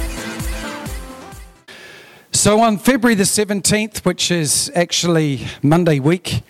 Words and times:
So, 2.32 2.60
on 2.60 2.78
February 2.78 3.16
the 3.16 3.24
17th, 3.24 4.06
which 4.06 4.30
is 4.30 4.72
actually 4.74 5.46
Monday 5.62 6.00
week, 6.00 6.40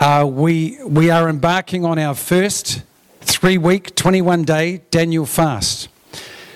uh, 0.00 0.26
we, 0.26 0.82
we 0.82 1.10
are 1.10 1.28
embarking 1.28 1.84
on 1.84 1.98
our 1.98 2.14
first 2.14 2.84
three 3.28 3.58
week, 3.58 3.94
21 3.94 4.44
day 4.44 4.82
Daniel 4.90 5.26
fast. 5.26 5.88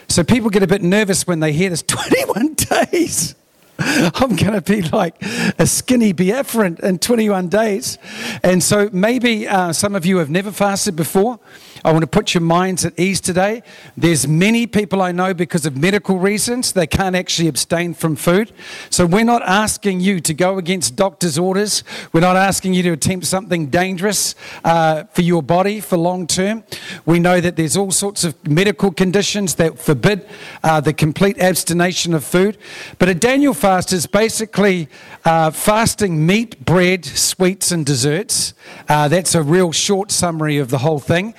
So, 0.09 0.25
people 0.25 0.51
get 0.51 0.63
a 0.63 0.67
bit 0.67 0.83
nervous 0.83 1.27
when 1.27 1.41
they 1.41 1.53
hear 1.53 1.71
this 1.71 1.83
21 1.87 2.55
days. 2.55 3.35
I'm 3.79 4.37
going 4.37 4.53
to 4.53 4.61
be 4.61 4.83
like 4.83 5.21
a 5.59 5.67
skinny 5.67 6.15
Biafran 6.15 6.79
in 6.81 6.99
21 6.99 7.49
days. 7.49 7.99
And 8.43 8.63
so 8.63 8.89
maybe 8.93 9.49
uh, 9.49 9.73
some 9.73 9.95
of 9.95 10.07
you 10.07 10.19
have 10.19 10.31
never 10.31 10.53
fasted 10.53 10.95
before. 10.95 11.41
I 11.85 11.91
want 11.91 12.03
to 12.03 12.07
put 12.07 12.35
your 12.35 12.43
minds 12.43 12.85
at 12.85 12.99
ease 12.99 13.21
today. 13.21 13.63
There's 13.97 14.29
many 14.29 14.67
people 14.67 15.03
I 15.03 15.11
know 15.11 15.35
because 15.35 15.67
of 15.67 15.77
medical 15.77 16.19
reasons, 16.19 16.73
they 16.73 16.87
can't 16.87 17.17
actually 17.17 17.49
abstain 17.49 17.95
from 17.95 18.15
food. 18.15 18.53
So 18.89 19.05
we're 19.05 19.25
not 19.25 19.43
asking 19.43 20.01
you 20.01 20.21
to 20.21 20.35
go 20.35 20.59
against 20.59 20.95
doctor's 20.95 21.39
orders. 21.39 21.83
We're 22.13 22.21
not 22.21 22.37
asking 22.37 22.75
you 22.75 22.83
to 22.85 22.93
attempt 22.93 23.27
something 23.27 23.67
dangerous 23.67 24.37
uh, 24.65 25.05
for 25.13 25.23
your 25.23 25.43
body 25.43 25.81
for 25.81 25.97
long 25.97 26.27
term. 26.27 26.63
We 27.05 27.19
know 27.19 27.41
that 27.41 27.57
there's 27.57 27.77
all 27.77 27.91
sorts 27.91 28.23
of 28.23 28.37
medical 28.47 28.93
conditions 28.93 29.57
that 29.57 29.79
forbid 29.79 30.29
uh, 30.63 30.81
the 30.81 30.93
complete 30.93 31.39
abstination 31.39 32.15
of 32.15 32.23
food. 32.25 32.59
But 32.99 33.09
a 33.09 33.15
Daniel 33.15 33.55
fast 33.55 33.93
is 33.93 34.07
basically 34.07 34.89
uh, 35.25 35.51
fasting 35.51 36.25
meat, 36.25 36.65
bread, 36.65 37.05
sweets, 37.05 37.73
and 37.73 37.85
desserts. 37.85 38.55
Uh, 38.89 39.09
that's 39.09 39.35
a 39.35 39.43
real 39.43 39.73
short 39.73 40.13
summary 40.13 40.59
of 40.59 40.71
the 40.71 40.79
whole 40.79 41.01
thing. 41.01 41.35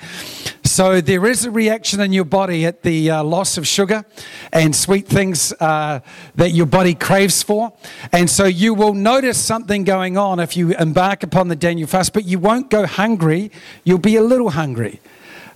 So 0.74 1.00
there 1.00 1.24
is 1.24 1.44
a 1.44 1.52
reaction 1.52 2.00
in 2.00 2.12
your 2.12 2.24
body 2.24 2.66
at 2.66 2.82
the 2.82 3.08
uh, 3.08 3.22
loss 3.22 3.56
of 3.58 3.64
sugar 3.64 4.04
and 4.52 4.74
sweet 4.74 5.06
things 5.06 5.52
uh, 5.60 6.00
that 6.34 6.50
your 6.50 6.66
body 6.66 6.96
craves 6.96 7.44
for. 7.44 7.72
And 8.10 8.28
so 8.28 8.46
you 8.46 8.74
will 8.74 8.92
notice 8.92 9.38
something 9.38 9.84
going 9.84 10.18
on 10.18 10.40
if 10.40 10.56
you 10.56 10.74
embark 10.74 11.22
upon 11.22 11.46
the 11.46 11.54
Daniel 11.54 11.86
fast, 11.86 12.12
but 12.12 12.24
you 12.24 12.40
won't 12.40 12.70
go 12.70 12.86
hungry. 12.86 13.52
You'll 13.84 13.98
be 13.98 14.16
a 14.16 14.20
little 14.20 14.50
hungry 14.50 15.00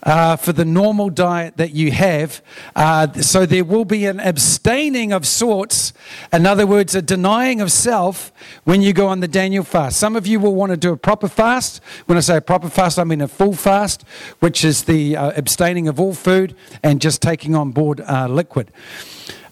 uh, 0.02 0.36
for 0.36 0.52
the 0.52 0.64
normal 0.64 1.10
diet 1.10 1.56
that 1.56 1.72
you 1.72 1.90
have. 1.92 2.42
Uh, 2.74 3.12
so 3.14 3.46
there 3.46 3.64
will 3.64 3.84
be 3.84 4.06
an 4.06 4.20
abstaining 4.20 5.12
of 5.12 5.26
sorts, 5.26 5.92
in 6.32 6.46
other 6.46 6.66
words, 6.66 6.94
a 6.94 7.02
denying 7.02 7.60
of 7.60 7.72
self 7.72 8.32
when 8.64 8.82
you 8.82 8.92
go 8.92 9.06
on 9.06 9.20
the 9.20 9.28
Daniel 9.28 9.64
fast. 9.64 9.98
Some 9.98 10.16
of 10.16 10.26
you 10.26 10.40
will 10.40 10.54
want 10.54 10.70
to 10.70 10.76
do 10.76 10.92
a 10.92 10.96
proper 10.96 11.28
fast. 11.28 11.82
When 12.06 12.16
I 12.18 12.20
say 12.20 12.36
a 12.36 12.40
proper 12.40 12.68
fast, 12.68 12.98
I 12.98 13.04
mean 13.04 13.20
a 13.20 13.28
full 13.28 13.54
fast, 13.54 14.04
which 14.40 14.64
is 14.64 14.84
the 14.84 15.16
uh, 15.16 15.32
abstaining 15.36 15.88
of 15.88 16.00
all 16.00 16.14
food 16.14 16.54
and 16.82 17.00
just 17.00 17.22
taking 17.22 17.54
on 17.54 17.72
board 17.72 18.00
uh, 18.00 18.28
liquid. 18.28 18.70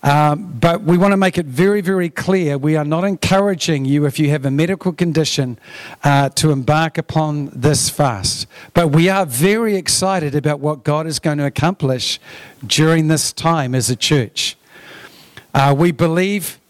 Um, 0.06 0.52
but 0.60 0.84
we 0.84 0.96
want 0.96 1.10
to 1.10 1.16
make 1.16 1.36
it 1.36 1.46
very, 1.46 1.80
very 1.80 2.08
clear 2.08 2.56
we 2.56 2.76
are 2.76 2.84
not 2.84 3.02
encouraging 3.02 3.84
you, 3.84 4.06
if 4.06 4.20
you 4.20 4.30
have 4.30 4.46
a 4.46 4.52
medical 4.52 4.92
condition, 4.92 5.58
uh, 6.04 6.28
to 6.28 6.52
embark 6.52 6.96
upon 6.96 7.46
this 7.52 7.90
fast. 7.90 8.46
But 8.72 8.88
we 8.88 9.08
are 9.08 9.26
very 9.26 9.74
excited 9.74 10.36
about 10.36 10.60
what 10.60 10.84
God 10.84 11.08
is 11.08 11.18
going 11.18 11.38
to 11.38 11.44
accomplish 11.44 12.20
during 12.64 13.08
this 13.08 13.32
time 13.32 13.74
as 13.74 13.90
a 13.90 13.96
church. 13.96 14.56
Uh, 15.52 15.74
we 15.76 15.90
believe. 15.90 16.60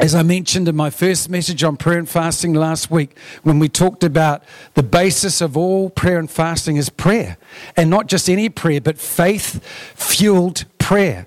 As 0.00 0.14
I 0.14 0.22
mentioned 0.22 0.68
in 0.68 0.76
my 0.76 0.90
first 0.90 1.28
message 1.28 1.64
on 1.64 1.76
prayer 1.76 1.98
and 1.98 2.08
fasting 2.08 2.54
last 2.54 2.88
week, 2.88 3.16
when 3.42 3.58
we 3.58 3.68
talked 3.68 4.04
about 4.04 4.44
the 4.74 4.84
basis 4.84 5.40
of 5.40 5.56
all 5.56 5.90
prayer 5.90 6.20
and 6.20 6.30
fasting 6.30 6.76
is 6.76 6.88
prayer. 6.88 7.36
And 7.76 7.90
not 7.90 8.06
just 8.06 8.30
any 8.30 8.48
prayer, 8.48 8.80
but 8.80 8.98
faith 8.98 9.60
fueled 9.96 10.66
prayer 10.88 11.26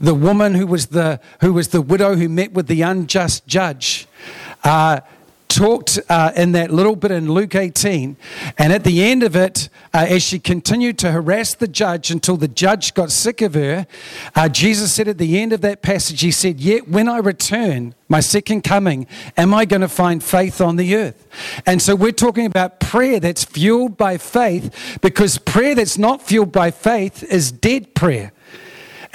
the 0.00 0.14
woman 0.14 0.54
who 0.54 0.66
was 0.66 0.86
the, 0.86 1.20
who 1.42 1.52
was 1.52 1.68
the 1.68 1.82
widow 1.82 2.16
who 2.16 2.30
met 2.30 2.52
with 2.52 2.66
the 2.66 2.80
unjust 2.80 3.46
judge. 3.46 4.08
Uh, 4.64 5.00
talked 5.48 5.98
uh, 6.08 6.32
in 6.34 6.52
that 6.52 6.70
little 6.70 6.96
bit 6.96 7.10
in 7.10 7.30
Luke 7.30 7.54
18. 7.54 8.16
And 8.56 8.72
at 8.72 8.84
the 8.84 9.04
end 9.04 9.22
of 9.22 9.36
it, 9.36 9.68
uh, 9.92 10.06
as 10.08 10.22
she 10.22 10.38
continued 10.38 10.96
to 11.00 11.12
harass 11.12 11.54
the 11.54 11.68
judge 11.68 12.10
until 12.10 12.38
the 12.38 12.48
judge 12.48 12.94
got 12.94 13.10
sick 13.10 13.42
of 13.42 13.52
her, 13.52 13.86
uh, 14.34 14.48
Jesus 14.48 14.94
said 14.94 15.08
at 15.08 15.18
the 15.18 15.38
end 15.38 15.52
of 15.52 15.60
that 15.60 15.82
passage, 15.82 16.22
He 16.22 16.30
said, 16.30 16.58
Yet 16.58 16.88
when 16.88 17.06
I 17.06 17.18
return, 17.18 17.94
my 18.08 18.20
second 18.20 18.62
coming, 18.62 19.06
am 19.36 19.52
I 19.52 19.66
going 19.66 19.82
to 19.82 19.88
find 19.88 20.24
faith 20.24 20.62
on 20.62 20.76
the 20.76 20.96
earth? 20.96 21.28
And 21.66 21.82
so 21.82 21.94
we're 21.94 22.12
talking 22.12 22.46
about 22.46 22.80
prayer 22.80 23.20
that's 23.20 23.44
fueled 23.44 23.98
by 23.98 24.16
faith 24.16 24.98
because 25.02 25.36
prayer 25.36 25.74
that's 25.74 25.98
not 25.98 26.22
fueled 26.22 26.50
by 26.50 26.70
faith 26.70 27.22
is 27.24 27.52
dead 27.52 27.94
prayer. 27.94 28.32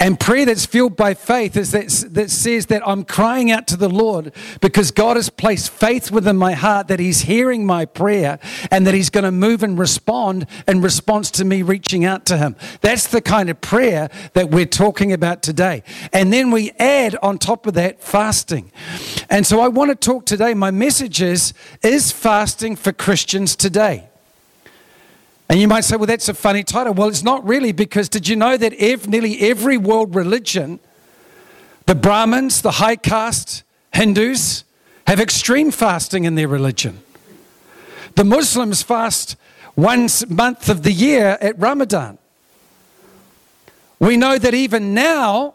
And 0.00 0.18
prayer 0.18 0.46
that's 0.46 0.64
fueled 0.64 0.96
by 0.96 1.14
faith 1.14 1.56
is 1.56 1.72
that, 1.72 1.88
that 2.14 2.30
says 2.30 2.66
that 2.66 2.86
I'm 2.86 3.04
crying 3.04 3.50
out 3.50 3.66
to 3.68 3.76
the 3.76 3.88
Lord 3.88 4.32
because 4.60 4.92
God 4.92 5.16
has 5.16 5.28
placed 5.28 5.70
faith 5.70 6.12
within 6.12 6.36
my 6.36 6.52
heart 6.52 6.86
that 6.88 7.00
He's 7.00 7.22
hearing 7.22 7.66
my 7.66 7.84
prayer 7.84 8.38
and 8.70 8.86
that 8.86 8.94
He's 8.94 9.10
going 9.10 9.24
to 9.24 9.32
move 9.32 9.64
and 9.64 9.76
respond 9.76 10.46
in 10.68 10.82
response 10.82 11.32
to 11.32 11.44
me 11.44 11.62
reaching 11.62 12.04
out 12.04 12.26
to 12.26 12.36
Him. 12.36 12.54
That's 12.80 13.08
the 13.08 13.20
kind 13.20 13.50
of 13.50 13.60
prayer 13.60 14.08
that 14.34 14.50
we're 14.50 14.66
talking 14.66 15.12
about 15.12 15.42
today. 15.42 15.82
And 16.12 16.32
then 16.32 16.52
we 16.52 16.70
add 16.78 17.16
on 17.20 17.38
top 17.38 17.66
of 17.66 17.74
that 17.74 18.00
fasting. 18.00 18.70
And 19.28 19.44
so 19.46 19.60
I 19.60 19.66
want 19.66 19.90
to 19.90 19.96
talk 19.96 20.26
today. 20.26 20.54
My 20.54 20.70
message 20.70 21.20
is 21.20 21.52
Is 21.82 22.12
fasting 22.12 22.76
for 22.76 22.92
Christians 22.92 23.56
today? 23.56 24.08
And 25.48 25.58
you 25.58 25.66
might 25.66 25.84
say, 25.84 25.96
well, 25.96 26.06
that's 26.06 26.28
a 26.28 26.34
funny 26.34 26.62
title. 26.62 26.92
Well, 26.92 27.08
it's 27.08 27.22
not 27.22 27.46
really 27.46 27.72
because 27.72 28.08
did 28.08 28.28
you 28.28 28.36
know 28.36 28.56
that 28.56 28.72
nearly 29.08 29.40
every 29.40 29.78
world 29.78 30.14
religion, 30.14 30.78
the 31.86 31.94
Brahmins, 31.94 32.60
the 32.60 32.72
high 32.72 32.96
caste, 32.96 33.62
Hindus, 33.94 34.64
have 35.06 35.20
extreme 35.20 35.70
fasting 35.70 36.24
in 36.24 36.34
their 36.34 36.48
religion? 36.48 36.98
The 38.14 38.24
Muslims 38.24 38.82
fast 38.82 39.36
one 39.74 40.08
month 40.28 40.68
of 40.68 40.82
the 40.82 40.92
year 40.92 41.38
at 41.40 41.58
Ramadan. 41.58 42.18
We 44.00 44.16
know 44.16 44.36
that 44.38 44.52
even 44.52 44.92
now, 44.92 45.54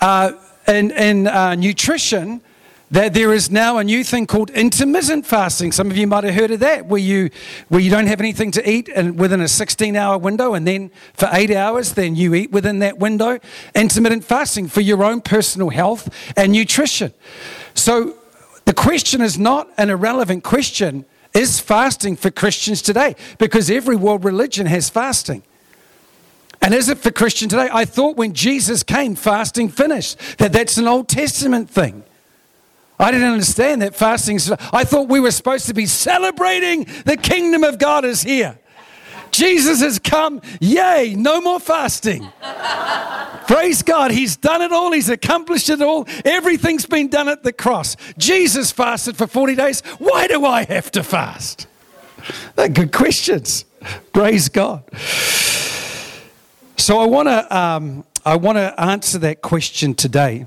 uh, 0.00 0.32
in, 0.68 0.90
in 0.90 1.26
uh, 1.26 1.54
nutrition, 1.54 2.42
that 2.90 3.14
there 3.14 3.32
is 3.32 3.50
now 3.50 3.78
a 3.78 3.84
new 3.84 4.02
thing 4.02 4.26
called 4.26 4.50
intermittent 4.50 5.24
fasting. 5.24 5.70
Some 5.70 5.90
of 5.90 5.96
you 5.96 6.06
might 6.06 6.24
have 6.24 6.34
heard 6.34 6.50
of 6.50 6.60
that, 6.60 6.86
where 6.86 7.00
you 7.00 7.30
where 7.68 7.80
you 7.80 7.90
don't 7.90 8.08
have 8.08 8.20
anything 8.20 8.50
to 8.52 8.68
eat 8.68 8.88
and 8.88 9.18
within 9.18 9.40
a 9.40 9.44
16-hour 9.44 10.18
window, 10.18 10.54
and 10.54 10.66
then 10.66 10.90
for 11.14 11.28
eight 11.32 11.50
hours, 11.50 11.92
then 11.92 12.16
you 12.16 12.34
eat 12.34 12.50
within 12.50 12.80
that 12.80 12.98
window. 12.98 13.38
Intermittent 13.74 14.24
fasting 14.24 14.68
for 14.68 14.80
your 14.80 15.04
own 15.04 15.20
personal 15.20 15.70
health 15.70 16.08
and 16.36 16.52
nutrition. 16.52 17.12
So 17.74 18.16
the 18.64 18.74
question 18.74 19.20
is 19.20 19.38
not 19.38 19.68
an 19.76 19.90
irrelevant 19.90 20.42
question. 20.42 21.04
Is 21.32 21.60
fasting 21.60 22.16
for 22.16 22.30
Christians 22.30 22.82
today? 22.82 23.14
Because 23.38 23.70
every 23.70 23.94
world 23.94 24.24
religion 24.24 24.66
has 24.66 24.90
fasting. 24.90 25.44
And 26.60 26.74
is 26.74 26.88
it 26.88 26.98
for 26.98 27.12
Christian 27.12 27.48
today? 27.48 27.68
I 27.72 27.84
thought 27.84 28.16
when 28.16 28.34
Jesus 28.34 28.82
came, 28.82 29.14
fasting 29.14 29.68
finished. 29.68 30.18
That 30.38 30.52
that's 30.52 30.76
an 30.76 30.88
Old 30.88 31.08
Testament 31.08 31.70
thing. 31.70 32.02
I 33.00 33.10
didn't 33.10 33.32
understand 33.32 33.80
that 33.80 33.94
fasting. 33.94 34.38
I 34.72 34.84
thought 34.84 35.08
we 35.08 35.20
were 35.20 35.30
supposed 35.30 35.66
to 35.68 35.74
be 35.74 35.86
celebrating 35.86 36.86
the 37.06 37.16
kingdom 37.16 37.64
of 37.64 37.78
God 37.78 38.04
is 38.04 38.22
here. 38.22 38.58
Jesus 39.30 39.80
has 39.80 39.98
come. 39.98 40.42
Yay, 40.60 41.14
no 41.16 41.40
more 41.40 41.58
fasting. 41.60 42.28
Praise 43.46 43.82
God. 43.82 44.10
He's 44.10 44.36
done 44.36 44.60
it 44.60 44.70
all. 44.70 44.92
He's 44.92 45.08
accomplished 45.08 45.70
it 45.70 45.80
all. 45.80 46.06
Everything's 46.26 46.84
been 46.84 47.08
done 47.08 47.28
at 47.28 47.42
the 47.42 47.52
cross. 47.52 47.96
Jesus 48.18 48.70
fasted 48.70 49.16
for 49.16 49.26
40 49.26 49.54
days. 49.54 49.80
Why 49.98 50.26
do 50.26 50.44
I 50.44 50.64
have 50.64 50.90
to 50.92 51.02
fast? 51.02 51.68
They're 52.54 52.68
good 52.68 52.92
questions. 52.92 53.64
Praise 54.12 54.50
God. 54.50 54.82
So 56.76 56.98
I 56.98 57.06
want 57.06 57.28
to 57.28 57.56
um, 57.56 58.04
I 58.26 58.36
want 58.36 58.56
to 58.58 58.78
answer 58.78 59.18
that 59.20 59.40
question 59.40 59.94
today. 59.94 60.44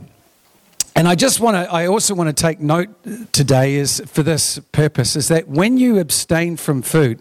And 0.96 1.08
I 1.08 1.16
just 1.16 1.40
want 1.40 1.56
to, 1.56 1.72
I 1.72 1.88
also 1.88 2.14
want 2.14 2.36
to 2.36 2.42
take 2.42 2.60
note 2.60 2.90
today 3.34 3.76
is 3.76 4.02
for 4.06 4.22
this 4.22 4.60
purpose 4.72 5.16
is 5.16 5.28
that 5.30 5.48
when 5.48 5.78
you 5.78 5.98
abstain 5.98 6.56
from 6.56 6.84
food, 6.84 7.20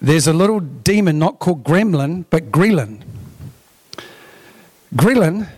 there's 0.00 0.26
a 0.26 0.32
little 0.32 0.58
demon 0.58 1.18
not 1.18 1.38
called 1.38 1.62
gremlin, 1.62 2.24
but 2.30 2.50
ghrelin. 2.50 3.02
Ghrelin 4.96 5.48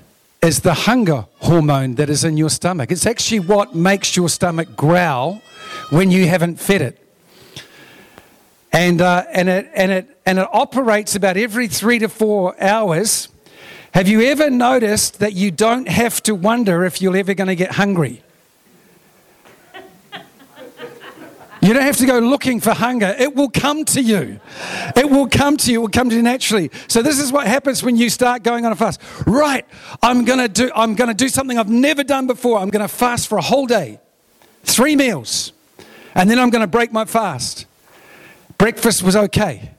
is 0.42 0.60
the 0.60 0.74
hunger 0.74 1.26
hormone 1.40 1.94
that 1.94 2.10
is 2.10 2.24
in 2.24 2.36
your 2.36 2.50
stomach. 2.50 2.92
It's 2.92 3.06
actually 3.06 3.40
what 3.40 3.74
makes 3.74 4.14
your 4.14 4.28
stomach 4.28 4.76
growl 4.76 5.40
when 5.90 6.10
you 6.10 6.26
haven't 6.28 6.60
fed 6.60 6.82
it. 6.82 7.02
And, 8.72 9.00
uh, 9.00 9.24
and, 9.32 9.48
it, 9.48 9.70
and, 9.74 9.90
it, 9.90 10.20
and 10.26 10.38
it 10.38 10.46
operates 10.52 11.16
about 11.16 11.38
every 11.38 11.68
three 11.68 11.98
to 12.00 12.08
four 12.08 12.54
hours. 12.62 13.28
Have 13.96 14.08
you 14.08 14.20
ever 14.24 14.50
noticed 14.50 15.20
that 15.20 15.32
you 15.32 15.50
don't 15.50 15.88
have 15.88 16.22
to 16.24 16.34
wonder 16.34 16.84
if 16.84 17.00
you're 17.00 17.16
ever 17.16 17.32
going 17.32 17.48
to 17.48 17.56
get 17.56 17.70
hungry? 17.70 18.22
You 21.62 21.72
don't 21.72 21.82
have 21.82 21.96
to 21.96 22.04
go 22.04 22.18
looking 22.18 22.60
for 22.60 22.74
hunger. 22.74 23.16
It 23.18 23.34
will 23.34 23.48
come 23.48 23.86
to 23.86 24.02
you. 24.02 24.38
It 24.94 25.08
will 25.08 25.26
come 25.26 25.56
to 25.56 25.72
you. 25.72 25.78
It 25.78 25.80
will 25.80 25.88
come 25.88 26.10
to 26.10 26.14
you 26.14 26.20
naturally. 26.20 26.70
So 26.88 27.00
this 27.00 27.18
is 27.18 27.32
what 27.32 27.46
happens 27.46 27.82
when 27.82 27.96
you 27.96 28.10
start 28.10 28.42
going 28.42 28.66
on 28.66 28.72
a 28.72 28.76
fast. 28.76 29.00
Right, 29.26 29.64
I'm 30.02 30.26
to 30.40 30.48
do 30.48 30.70
I'm 30.74 30.94
to 31.08 31.14
do 31.14 31.30
something 31.30 31.58
I've 31.58 31.70
never 31.70 32.04
done 32.04 32.26
before. 32.26 32.58
I'm 32.58 32.68
to 32.82 32.88
fast 32.88 33.28
for 33.28 33.38
a 33.38 33.42
whole 33.42 33.64
day. 33.64 33.98
3 34.64 34.94
meals. 34.96 35.54
And 36.14 36.30
then 36.30 36.38
I'm 36.38 36.50
to 36.60 36.66
break 36.66 36.92
my 36.92 37.06
fast. 37.06 37.64
Breakfast 38.58 39.02
was 39.02 39.16
okay. 39.16 39.70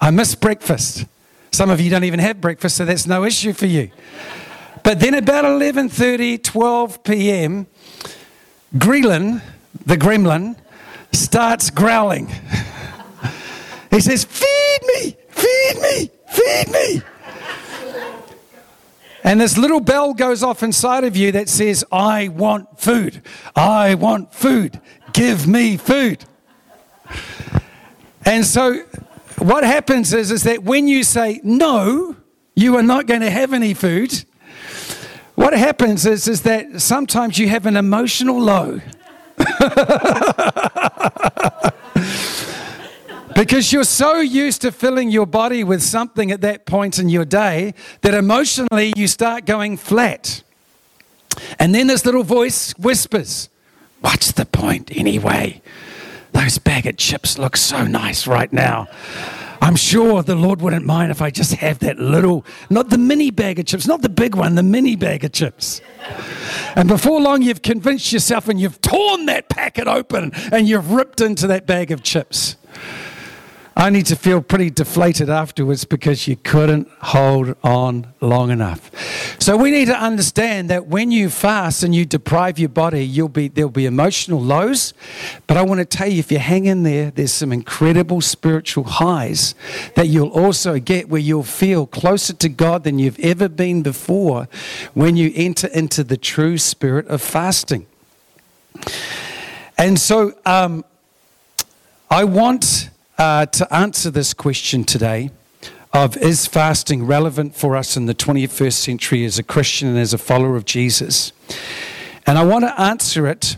I 0.00 0.10
miss 0.10 0.34
breakfast. 0.34 1.04
Some 1.50 1.70
of 1.70 1.80
you 1.80 1.90
don't 1.90 2.04
even 2.04 2.20
have 2.20 2.40
breakfast, 2.40 2.76
so 2.76 2.84
that's 2.84 3.06
no 3.06 3.24
issue 3.24 3.52
for 3.52 3.66
you. 3.66 3.90
But 4.82 5.00
then 5.00 5.14
about 5.14 5.44
11:30, 5.44 6.42
12 6.42 7.02
p.m., 7.02 7.66
Ghrelin, 8.76 9.42
the 9.84 9.96
gremlin, 9.96 10.56
starts 11.12 11.70
growling. 11.70 12.30
He 13.90 14.02
says, 14.02 14.24
Feed 14.24 14.78
me, 14.82 15.16
feed 15.30 15.80
me, 15.80 16.10
feed 16.28 16.68
me. 16.70 17.02
And 19.24 19.40
this 19.40 19.56
little 19.56 19.80
bell 19.80 20.12
goes 20.14 20.42
off 20.42 20.62
inside 20.62 21.02
of 21.02 21.16
you 21.16 21.32
that 21.32 21.48
says, 21.48 21.82
I 21.90 22.28
want 22.28 22.78
food. 22.78 23.22
I 23.56 23.94
want 23.94 24.34
food. 24.34 24.80
Give 25.12 25.48
me 25.48 25.78
food. 25.78 26.24
And 28.24 28.44
so 28.44 28.84
what 29.38 29.64
happens 29.64 30.12
is, 30.12 30.30
is 30.30 30.42
that 30.44 30.62
when 30.62 30.88
you 30.88 31.04
say, 31.04 31.40
No, 31.42 32.16
you 32.54 32.76
are 32.76 32.82
not 32.82 33.06
going 33.06 33.20
to 33.20 33.30
have 33.30 33.52
any 33.52 33.74
food, 33.74 34.24
what 35.34 35.52
happens 35.52 36.06
is, 36.06 36.28
is 36.28 36.42
that 36.42 36.80
sometimes 36.80 37.38
you 37.38 37.48
have 37.48 37.66
an 37.66 37.76
emotional 37.76 38.40
low. 38.40 38.80
because 43.36 43.70
you're 43.70 43.84
so 43.84 44.20
used 44.20 44.62
to 44.62 44.72
filling 44.72 45.10
your 45.10 45.26
body 45.26 45.62
with 45.62 45.82
something 45.82 46.32
at 46.32 46.40
that 46.40 46.64
point 46.64 46.98
in 46.98 47.10
your 47.10 47.26
day 47.26 47.74
that 48.00 48.14
emotionally 48.14 48.94
you 48.96 49.06
start 49.06 49.44
going 49.44 49.76
flat. 49.76 50.42
And 51.58 51.74
then 51.74 51.86
this 51.86 52.06
little 52.06 52.24
voice 52.24 52.72
whispers, 52.78 53.50
What's 54.00 54.32
the 54.32 54.46
point 54.46 54.90
anyway? 54.96 55.60
Those 56.36 56.58
bag 56.58 56.86
of 56.86 56.98
chips 56.98 57.38
look 57.38 57.56
so 57.56 57.86
nice 57.86 58.26
right 58.26 58.52
now. 58.52 58.88
I'm 59.62 59.74
sure 59.74 60.22
the 60.22 60.34
Lord 60.34 60.60
wouldn't 60.60 60.84
mind 60.84 61.10
if 61.10 61.22
I 61.22 61.30
just 61.30 61.54
have 61.54 61.78
that 61.78 61.98
little, 61.98 62.44
not 62.68 62.90
the 62.90 62.98
mini 62.98 63.30
bag 63.30 63.58
of 63.58 63.64
chips, 63.64 63.86
not 63.86 64.02
the 64.02 64.10
big 64.10 64.34
one, 64.34 64.54
the 64.54 64.62
mini 64.62 64.96
bag 64.96 65.24
of 65.24 65.32
chips. 65.32 65.80
And 66.74 66.88
before 66.88 67.22
long, 67.22 67.40
you've 67.40 67.62
convinced 67.62 68.12
yourself 68.12 68.48
and 68.48 68.60
you've 68.60 68.82
torn 68.82 69.24
that 69.26 69.48
packet 69.48 69.88
open 69.88 70.30
and 70.52 70.68
you've 70.68 70.90
ripped 70.92 71.22
into 71.22 71.46
that 71.46 71.66
bag 71.66 71.90
of 71.90 72.02
chips 72.02 72.56
only 73.76 74.02
to 74.02 74.16
feel 74.16 74.40
pretty 74.40 74.70
deflated 74.70 75.28
afterwards 75.28 75.84
because 75.84 76.26
you 76.26 76.36
couldn't 76.36 76.88
hold 77.00 77.54
on 77.62 78.06
long 78.22 78.50
enough. 78.50 78.90
So 79.38 79.56
we 79.56 79.70
need 79.70 79.86
to 79.86 79.96
understand 79.96 80.70
that 80.70 80.86
when 80.86 81.10
you 81.10 81.28
fast 81.28 81.82
and 81.82 81.94
you 81.94 82.06
deprive 82.06 82.58
your 82.58 82.70
body, 82.70 83.04
you'll 83.04 83.28
be 83.28 83.48
there'll 83.48 83.70
be 83.70 83.84
emotional 83.84 84.40
lows, 84.40 84.94
but 85.46 85.58
I 85.58 85.62
want 85.62 85.78
to 85.80 85.84
tell 85.84 86.08
you 86.08 86.18
if 86.18 86.32
you 86.32 86.38
hang 86.38 86.64
in 86.64 86.84
there, 86.84 87.10
there's 87.10 87.34
some 87.34 87.52
incredible 87.52 88.22
spiritual 88.22 88.84
highs 88.84 89.54
that 89.94 90.08
you'll 90.08 90.30
also 90.30 90.78
get 90.78 91.10
where 91.10 91.20
you'll 91.20 91.42
feel 91.42 91.86
closer 91.86 92.32
to 92.32 92.48
God 92.48 92.84
than 92.84 92.98
you've 92.98 93.18
ever 93.20 93.48
been 93.48 93.82
before 93.82 94.48
when 94.94 95.16
you 95.16 95.32
enter 95.34 95.66
into 95.68 96.02
the 96.02 96.16
true 96.16 96.56
spirit 96.56 97.06
of 97.08 97.20
fasting. 97.20 97.86
And 99.76 99.98
so 99.98 100.32
um, 100.46 100.84
I 102.10 102.24
want 102.24 102.90
uh, 103.18 103.46
to 103.46 103.74
answer 103.74 104.10
this 104.10 104.34
question 104.34 104.84
today 104.84 105.30
of 105.92 106.16
is 106.16 106.46
fasting 106.46 107.06
relevant 107.06 107.54
for 107.54 107.76
us 107.76 107.96
in 107.96 108.06
the 108.06 108.14
21st 108.14 108.74
century 108.74 109.24
as 109.24 109.38
a 109.38 109.42
Christian 109.42 109.88
and 109.88 109.98
as 109.98 110.12
a 110.12 110.18
follower 110.18 110.56
of 110.56 110.64
Jesus? 110.64 111.32
And 112.26 112.38
I 112.38 112.44
want 112.44 112.64
to 112.64 112.80
answer 112.80 113.26
it 113.26 113.56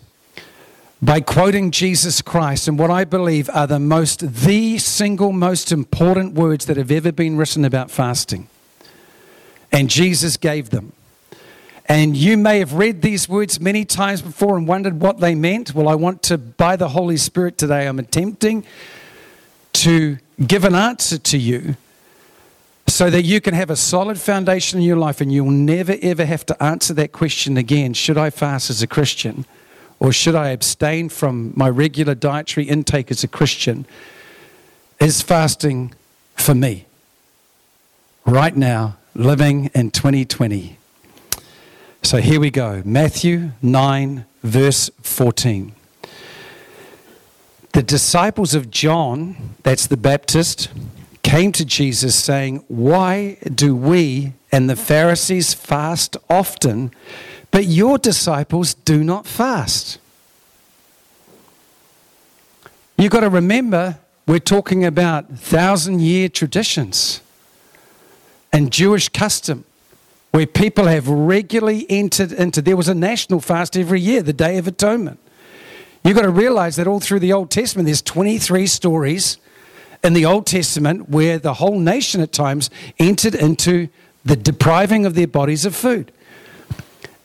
by 1.01 1.21
quoting 1.21 1.71
Jesus 1.71 2.23
Christ 2.23 2.69
and 2.69 2.79
what 2.79 2.91
I 2.91 3.05
believe 3.05 3.49
are 3.51 3.67
the 3.67 3.79
most, 3.79 4.45
the 4.45 4.79
single 4.79 5.33
most 5.33 5.73
important 5.73 6.35
words 6.35 6.67
that 6.67 6.77
have 6.77 6.91
ever 6.91 7.13
been 7.13 7.37
written 7.37 7.65
about 7.65 7.91
fasting. 7.91 8.49
And 9.71 9.89
Jesus 9.91 10.37
gave 10.37 10.71
them. 10.71 10.93
And 11.87 12.17
you 12.17 12.37
may 12.37 12.59
have 12.59 12.75
read 12.75 13.01
these 13.01 13.29
words 13.29 13.61
many 13.61 13.85
times 13.85 14.21
before 14.21 14.57
and 14.57 14.69
wondered 14.69 15.01
what 15.01 15.21
they 15.21 15.35
meant. 15.35 15.75
Well, 15.75 15.89
I 15.89 15.95
want 15.95 16.23
to, 16.25 16.37
by 16.37 16.77
the 16.77 16.91
Holy 16.91 17.17
Spirit 17.17 17.57
today, 17.57 17.87
I'm 17.87 17.99
attempting 17.99 18.65
to 19.79 20.19
give 20.45 20.65
an 20.65 20.75
answer 20.75 21.19
to 21.19 21.39
you 21.39 21.77
so 22.89 23.11
that 23.11 23.23
you 23.23 23.41
can 23.41 23.55
have 23.55 23.71
a 23.71 23.77
solid 23.77 24.19
foundation 24.19 24.81
in 24.81 24.85
your 24.85 24.97
life 24.97 25.21
and 25.21 25.33
you'll 25.33 25.51
never 25.51 25.95
ever 26.03 26.25
have 26.25 26.45
to 26.45 26.61
answer 26.61 26.93
that 26.95 27.13
question 27.13 27.57
again 27.57 27.93
should 27.93 28.19
I 28.19 28.31
fast 28.31 28.71
as 28.71 28.83
a 28.83 28.89
Christian 28.89 29.45
or 30.01 30.13
should 30.13 30.35
I 30.35 30.49
abstain 30.49 31.09
from 31.09 31.53
my 31.55 31.69
regular 31.69 32.17
dietary 32.17 32.67
intake 32.67 33.11
as 33.13 33.23
a 33.23 33.29
Christian? 33.29 33.87
Is 34.99 35.23
fasting 35.23 35.95
for 36.35 36.55
me 36.55 36.87
right 38.27 38.57
now, 38.57 38.97
living 39.15 39.71
in 39.75 39.93
2020? 39.93 40.77
So 42.03 42.19
here 42.19 42.41
we 42.41 42.51
go 42.51 42.83
Matthew 42.85 43.53
9, 43.63 44.25
verse 44.43 44.91
14 45.03 45.73
the 47.79 47.83
disciples 47.85 48.57
of 48.57 48.73
John, 48.73 49.55
that's 49.63 49.87
the 49.87 49.97
Baptist, 49.97 50.69
came 51.23 51.53
to 51.53 51.65
Jesus 51.65 52.17
saying, 52.17 52.65
Why 52.67 53.39
do 53.55 53.77
we 53.77 54.33
and 54.51 54.69
the 54.69 54.75
Pharisees 54.75 55.55
fast 55.55 56.17
often, 56.29 56.91
but 57.53 57.67
your 57.67 57.97
disciples 57.97 58.75
do 58.75 59.05
not 59.05 59.29
fast? 59.29 60.01
You've 62.97 63.13
got 63.13 63.21
to 63.21 63.31
remember, 63.31 64.01
we're 64.27 64.41
talking 64.41 64.85
about 64.85 65.39
thousand 65.39 66.01
year 66.01 66.29
traditions 66.29 67.21
and 68.53 68.73
Jewish 68.73 69.09
custom 69.09 69.65
where 70.33 70.49
people 70.49 70.87
have 70.87 71.09
regularly 71.09 71.87
entered 71.89 72.33
into. 72.33 72.61
There 72.61 72.77
was 72.77 72.89
a 72.89 72.95
national 72.95 73.39
fast 73.39 73.77
every 73.77 74.01
year, 74.01 74.21
the 74.25 74.33
Day 74.33 74.59
of 74.59 74.67
Atonement. 74.67 75.21
You've 76.05 76.17
got 76.17 76.23
to 76.23 76.31
realize 76.31 76.77
that 76.77 76.87
all 76.87 77.01
through 77.01 77.21
the 77.21 77.33
Old 77.33 77.51
Testament, 77.51 77.87
there's 77.87 78.03
23 78.03 78.67
stories 78.67 79.39
in 80.05 80.13
the 80.13 80.25
Old 80.25 80.47
Testament 80.47 81.09
where 81.09 81.39
the 81.39 81.55
whole 81.55 81.79
nation 81.79 82.21
at 82.21 82.33
times 82.33 82.71
entered 82.99 83.35
into 83.35 83.89
the 84.25 84.37
depriving 84.37 85.07
of 85.07 85.15
their 85.15 85.27
bodies 85.27 85.65
of 85.65 85.75
food. 85.75 86.13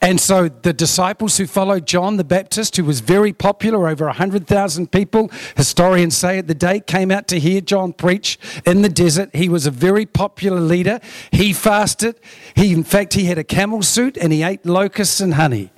And 0.04 0.20
so 0.20 0.50
the 0.50 0.74
disciples 0.74 1.38
who 1.38 1.48
followed 1.48 1.88
John 1.88 2.18
the 2.18 2.26
Baptist, 2.26 2.76
who 2.76 2.84
was 2.84 3.00
very 3.00 3.32
popular, 3.32 3.88
over 3.88 4.06
100,000 4.06 4.92
people, 4.92 5.32
historians 5.56 6.18
say 6.18 6.38
at 6.40 6.48
the 6.48 6.54
day, 6.54 6.82
came 6.82 7.10
out 7.10 7.30
to 7.30 7.40
hear 7.40 7.62
John 7.62 7.94
preach 7.94 8.38
in 8.66 8.82
the 8.82 8.90
desert. 8.90 9.34
He 9.34 9.48
was 9.48 9.66
a 9.66 9.72
very 9.72 10.06
popular 10.06 10.60
leader. 10.60 11.00
He 11.32 11.54
fasted. 11.54 12.20
He, 12.54 12.74
in 12.74 12.84
fact, 12.84 13.14
he 13.14 13.26
had 13.26 13.38
a 13.38 13.46
camel 13.46 13.82
suit 13.82 14.18
and 14.18 14.34
he 14.34 14.44
ate 14.44 14.66
locusts 14.66 15.22
and 15.22 15.36
honey. 15.36 15.72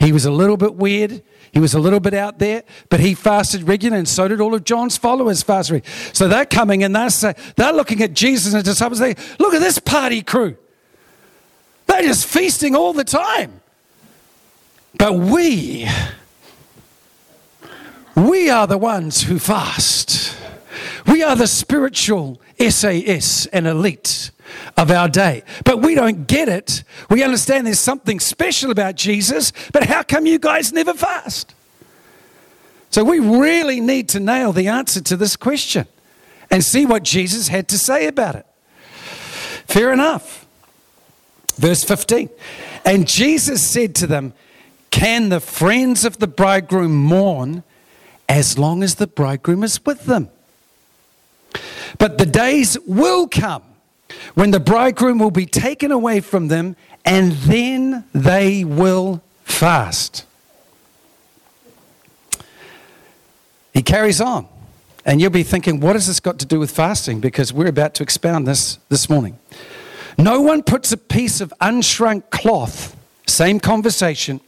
He 0.00 0.10
was 0.10 0.24
a 0.24 0.32
little 0.32 0.56
bit 0.56 0.74
weird. 0.74 1.22
He 1.52 1.58
was 1.58 1.74
a 1.74 1.80
little 1.80 2.00
bit 2.00 2.14
out 2.14 2.38
there, 2.38 2.62
but 2.88 3.00
he 3.00 3.14
fasted 3.14 3.64
regularly, 3.64 4.00
and 4.00 4.08
so 4.08 4.28
did 4.28 4.40
all 4.40 4.54
of 4.54 4.64
John's 4.64 4.96
followers 4.96 5.42
fasted. 5.42 5.84
So 6.12 6.28
they're 6.28 6.46
coming 6.46 6.84
and 6.84 6.94
they're, 6.94 7.34
they're 7.56 7.72
looking 7.72 8.02
at 8.02 8.14
Jesus 8.14 8.54
and 8.54 8.64
his 8.64 8.74
disciples. 8.74 9.00
They 9.00 9.16
look 9.38 9.54
at 9.54 9.60
this 9.60 9.78
party 9.78 10.22
crew. 10.22 10.56
They're 11.86 12.02
just 12.02 12.26
feasting 12.26 12.76
all 12.76 12.92
the 12.92 13.04
time. 13.04 13.60
But 14.96 15.14
we, 15.14 15.88
we 18.14 18.48
are 18.48 18.66
the 18.66 18.78
ones 18.78 19.22
who 19.22 19.38
fast. 19.38 20.36
We 21.06 21.22
are 21.22 21.34
the 21.34 21.46
spiritual 21.48 22.40
SAS 22.58 23.46
and 23.46 23.66
elite 23.66 24.30
of 24.76 24.90
our 24.90 25.08
day. 25.08 25.42
But 25.64 25.82
we 25.82 25.94
don't 25.94 26.26
get 26.26 26.48
it. 26.48 26.84
We 27.08 27.22
understand 27.22 27.66
there's 27.66 27.78
something 27.78 28.20
special 28.20 28.70
about 28.70 28.96
Jesus, 28.96 29.52
but 29.72 29.84
how 29.84 30.02
come 30.02 30.26
you 30.26 30.38
guys 30.38 30.72
never 30.72 30.94
fast? 30.94 31.54
So 32.90 33.04
we 33.04 33.20
really 33.20 33.80
need 33.80 34.08
to 34.10 34.20
nail 34.20 34.52
the 34.52 34.68
answer 34.68 35.00
to 35.00 35.16
this 35.16 35.36
question 35.36 35.86
and 36.50 36.64
see 36.64 36.86
what 36.86 37.04
Jesus 37.04 37.48
had 37.48 37.68
to 37.68 37.78
say 37.78 38.06
about 38.06 38.34
it. 38.34 38.46
Fair 39.66 39.92
enough. 39.92 40.46
Verse 41.56 41.84
15. 41.84 42.28
And 42.84 43.06
Jesus 43.06 43.68
said 43.68 43.94
to 43.96 44.06
them, 44.06 44.32
Can 44.90 45.28
the 45.28 45.40
friends 45.40 46.04
of 46.04 46.18
the 46.18 46.26
bridegroom 46.26 46.96
mourn 46.96 47.62
as 48.28 48.58
long 48.58 48.82
as 48.82 48.96
the 48.96 49.06
bridegroom 49.06 49.62
is 49.62 49.84
with 49.84 50.06
them? 50.06 50.28
But 51.98 52.18
the 52.18 52.26
days 52.26 52.78
will 52.86 53.28
come 53.28 53.62
when 54.34 54.50
the 54.50 54.60
bridegroom 54.60 55.18
will 55.18 55.30
be 55.30 55.46
taken 55.46 55.90
away 55.90 56.20
from 56.20 56.48
them, 56.48 56.76
and 57.04 57.32
then 57.32 58.04
they 58.12 58.64
will 58.64 59.22
fast. 59.44 60.24
He 63.72 63.82
carries 63.82 64.20
on. 64.20 64.46
And 65.06 65.20
you'll 65.20 65.30
be 65.30 65.42
thinking, 65.42 65.80
what 65.80 65.96
has 65.96 66.06
this 66.06 66.20
got 66.20 66.38
to 66.40 66.46
do 66.46 66.58
with 66.58 66.70
fasting? 66.70 67.20
Because 67.20 67.52
we're 67.52 67.68
about 67.68 67.94
to 67.94 68.02
expound 68.02 68.46
this 68.46 68.78
this 68.90 69.08
morning. 69.08 69.38
No 70.18 70.42
one 70.42 70.62
puts 70.62 70.92
a 70.92 70.98
piece 70.98 71.40
of 71.40 71.52
unshrunk 71.60 72.28
cloth, 72.30 72.94
same 73.26 73.60
conversation, 73.60 74.40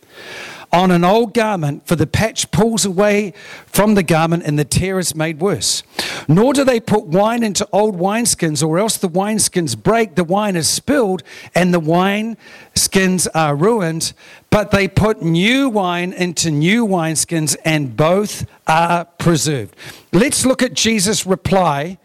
on 0.72 0.90
an 0.90 1.04
old 1.04 1.34
garment, 1.34 1.86
for 1.86 1.96
the 1.96 2.06
patch 2.06 2.50
pulls 2.50 2.86
away 2.86 3.34
from 3.66 3.94
the 3.94 4.02
garment 4.02 4.42
and 4.44 4.58
the 4.58 4.64
tear 4.64 4.98
is 4.98 5.14
made 5.14 5.38
worse. 5.38 5.82
Nor 6.26 6.54
do 6.54 6.64
they 6.64 6.80
put 6.80 7.04
wine 7.04 7.42
into 7.42 7.68
old 7.72 7.98
wineskins, 7.98 8.66
or 8.66 8.78
else 8.78 8.96
the 8.96 9.08
wineskins 9.08 9.80
break, 9.80 10.14
the 10.14 10.24
wine 10.24 10.56
is 10.56 10.68
spilled, 10.68 11.22
and 11.54 11.74
the 11.74 11.80
wineskins 11.80 13.28
are 13.34 13.54
ruined. 13.54 14.14
But 14.48 14.70
they 14.70 14.88
put 14.88 15.22
new 15.22 15.68
wine 15.68 16.12
into 16.12 16.50
new 16.50 16.86
wineskins, 16.86 17.56
and 17.64 17.96
both 17.96 18.46
are 18.66 19.04
preserved. 19.04 19.76
Let's 20.12 20.46
look 20.46 20.62
at 20.62 20.72
Jesus' 20.72 21.26
reply 21.26 21.98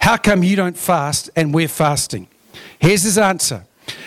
How 0.00 0.18
come 0.18 0.42
you 0.42 0.54
don't 0.54 0.76
fast 0.76 1.30
and 1.34 1.54
we're 1.54 1.66
fasting? 1.68 2.28
Here's 2.78 3.02
his 3.02 3.16
answer. 3.16 3.64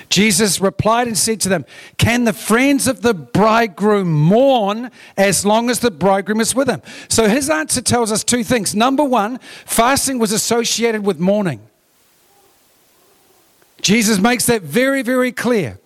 Jesus 0.09 0.61
replied 0.61 1.07
and 1.07 1.17
said 1.17 1.41
to 1.41 1.49
them, 1.49 1.65
Can 1.97 2.23
the 2.23 2.33
friends 2.33 2.87
of 2.87 3.01
the 3.01 3.13
bridegroom 3.13 4.11
mourn 4.11 4.91
as 5.17 5.45
long 5.45 5.69
as 5.69 5.79
the 5.79 5.91
bridegroom 5.91 6.39
is 6.39 6.55
with 6.55 6.67
them? 6.67 6.81
So 7.09 7.27
his 7.27 7.49
answer 7.49 7.81
tells 7.81 8.11
us 8.11 8.23
two 8.23 8.43
things. 8.43 8.73
Number 8.73 9.03
one, 9.03 9.39
fasting 9.65 10.19
was 10.19 10.31
associated 10.31 11.05
with 11.05 11.19
mourning. 11.19 11.61
Jesus 13.81 14.19
makes 14.19 14.45
that 14.45 14.61
very, 14.61 15.01
very 15.01 15.31
clear. 15.31 15.79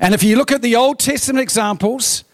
And 0.00 0.14
if 0.14 0.22
you 0.22 0.36
look 0.36 0.52
at 0.52 0.62
the 0.62 0.76
Old 0.76 0.98
Testament 0.98 1.42
examples, 1.42 2.24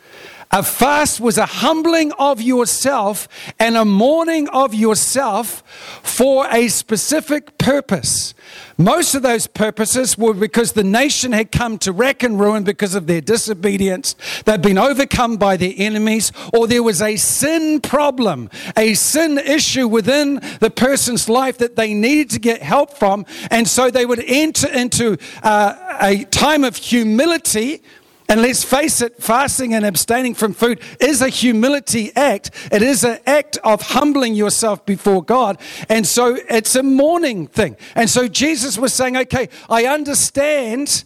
a 0.51 0.63
fast 0.63 1.21
was 1.21 1.39
a 1.39 1.47
humbling 1.47 2.13
of 2.13 2.41
yourself 2.41 3.29
and 3.59 3.77
a 3.77 3.85
mourning 3.85 4.49
of 4.49 4.75
yourself 4.75 5.63
for 6.03 6.49
a 6.51 6.69
specific 6.69 7.57
purpose. 7.57 8.35
Most 8.81 9.15
of 9.15 9.21
those 9.21 9.47
purposes 9.47 10.17
were 10.17 10.33
because 10.33 10.73
the 10.73 10.83
nation 10.83 11.33
had 11.33 11.53
come 11.53 11.77
to 11.81 11.93
wreck 11.93 12.23
and 12.23 12.41
ruin 12.41 12.65
because 12.65 12.95
of 12.95 13.07
their 13.07 13.21
disobedience. 13.21 14.17
They'd 14.47 14.63
been 14.63 14.79
overcome 14.79 15.37
by 15.37 15.59
their 15.59 15.75
enemies, 15.77 16.33
or 16.55 16.67
there 16.67 16.83
was 16.83 17.03
a 17.03 17.17
sin 17.17 17.83
problem, 17.83 18.49
a 18.79 18.95
sin 18.95 19.37
issue 19.37 19.87
within 19.87 20.41
the 20.61 20.71
person's 20.71 21.29
life 21.29 21.59
that 21.59 21.77
they 21.77 21.93
needed 21.93 22.31
to 22.31 22.39
get 22.39 22.63
help 22.63 22.97
from. 22.97 23.27
And 23.51 23.69
so 23.69 23.91
they 23.91 24.07
would 24.07 24.25
enter 24.27 24.73
into 24.73 25.19
uh, 25.43 25.99
a 26.01 26.25
time 26.25 26.65
of 26.65 26.75
humility 26.75 27.83
and 28.31 28.43
let's 28.43 28.63
face 28.63 29.03
it, 29.03 29.21
fasting 29.21 29.75
and 29.75 29.85
abstaining 29.85 30.37
from 30.37 30.55
food 30.55 30.81
is 31.01 31.21
a 31.21 31.29
humility 31.29 32.15
act. 32.15 32.53
It 32.71 32.81
is 32.81 33.03
an 33.03 33.19
act 33.27 33.59
of 33.65 33.83
humbling 33.83 34.37
yourself 34.37 34.87
before 34.87 35.21
God. 35.21 35.59
And 35.89 36.07
so 36.07 36.39
it's 36.49 36.77
a 36.77 36.85
mourning 36.85 37.49
thing. 37.49 37.77
And 37.97 38.09
so 38.09 38.29
Jesus 38.29 38.79
was 38.79 38.95
saying, 38.95 39.17
okay, 39.17 39.49
I 39.69 39.87
understand 39.87 41.03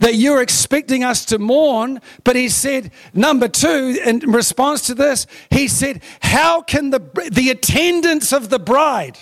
that 0.00 0.16
you're 0.16 0.42
expecting 0.42 1.04
us 1.04 1.24
to 1.26 1.38
mourn, 1.38 2.00
but 2.24 2.34
he 2.34 2.48
said, 2.48 2.90
number 3.14 3.46
two, 3.46 4.00
in 4.04 4.18
response 4.18 4.82
to 4.88 4.94
this, 4.94 5.28
he 5.50 5.68
said, 5.68 6.02
how 6.22 6.60
can 6.62 6.90
the, 6.90 6.98
the 7.30 7.50
attendants 7.50 8.32
of 8.32 8.48
the 8.48 8.58
bride 8.58 9.16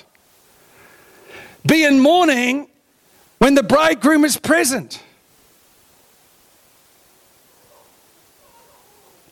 be 1.67 1.85
in 1.85 2.01
mourning 2.01 2.69
when 3.37 3.57
the 3.57 3.63
bridegroom 3.63 4.25
is 4.25 4.39
present? 4.39 5.03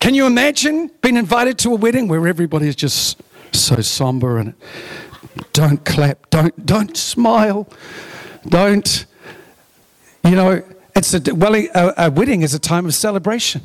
Can 0.04 0.12
you 0.12 0.26
imagine 0.26 0.90
being 1.00 1.16
invited 1.16 1.56
to 1.60 1.72
a 1.72 1.76
wedding 1.76 2.08
where 2.08 2.28
everybody 2.28 2.68
is 2.68 2.76
just 2.76 3.22
so 3.52 3.80
somber 3.80 4.36
and 4.36 4.52
don't 5.54 5.82
clap, 5.86 6.28
don't 6.28 6.66
don't 6.66 6.94
smile, 6.94 7.66
don't 8.46 9.06
you 10.22 10.32
know? 10.32 10.62
It's 10.94 11.14
a 11.14 11.34
well, 11.34 11.54
a, 11.54 11.94
a 11.96 12.10
wedding 12.10 12.42
is 12.42 12.52
a 12.52 12.58
time 12.58 12.84
of 12.84 12.94
celebration. 12.94 13.62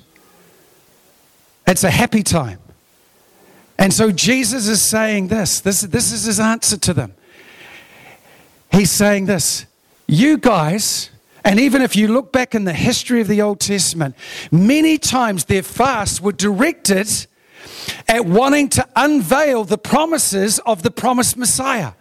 It's 1.68 1.84
a 1.84 1.92
happy 1.92 2.24
time. 2.24 2.60
And 3.78 3.94
so 3.94 4.10
Jesus 4.10 4.70
is 4.70 4.82
saying 4.82 5.28
this. 5.28 5.60
This, 5.60 5.82
this 5.82 6.14
is 6.14 6.24
his 6.24 6.40
answer 6.40 6.78
to 6.78 6.94
them. 6.94 7.16
He's 8.72 8.92
saying 8.92 9.26
this 9.26 9.66
You 10.08 10.38
guys 10.38 11.10
and 11.44 11.60
even 11.60 11.82
if 11.82 11.96
you 11.96 12.08
look 12.08 12.32
back 12.32 12.54
in 12.56 12.66
the 12.66 12.74
history 12.74 13.22
of 13.22 13.28
the 13.28 13.42
Old 13.42 13.60
Testament, 13.60 14.16
many 14.52 14.98
times 14.98 15.46
their 15.46 15.64
fasts 15.64 16.22
were 16.22 16.32
directed 16.32 17.28
at 18.08 18.26
wanting 18.26 18.70
to 18.70 18.88
unveil 18.96 19.64
the 19.64 19.78
promises 19.78 20.60
of 20.60 20.84
the 20.84 20.92
promised 20.92 21.38
Messiah. 21.38 21.94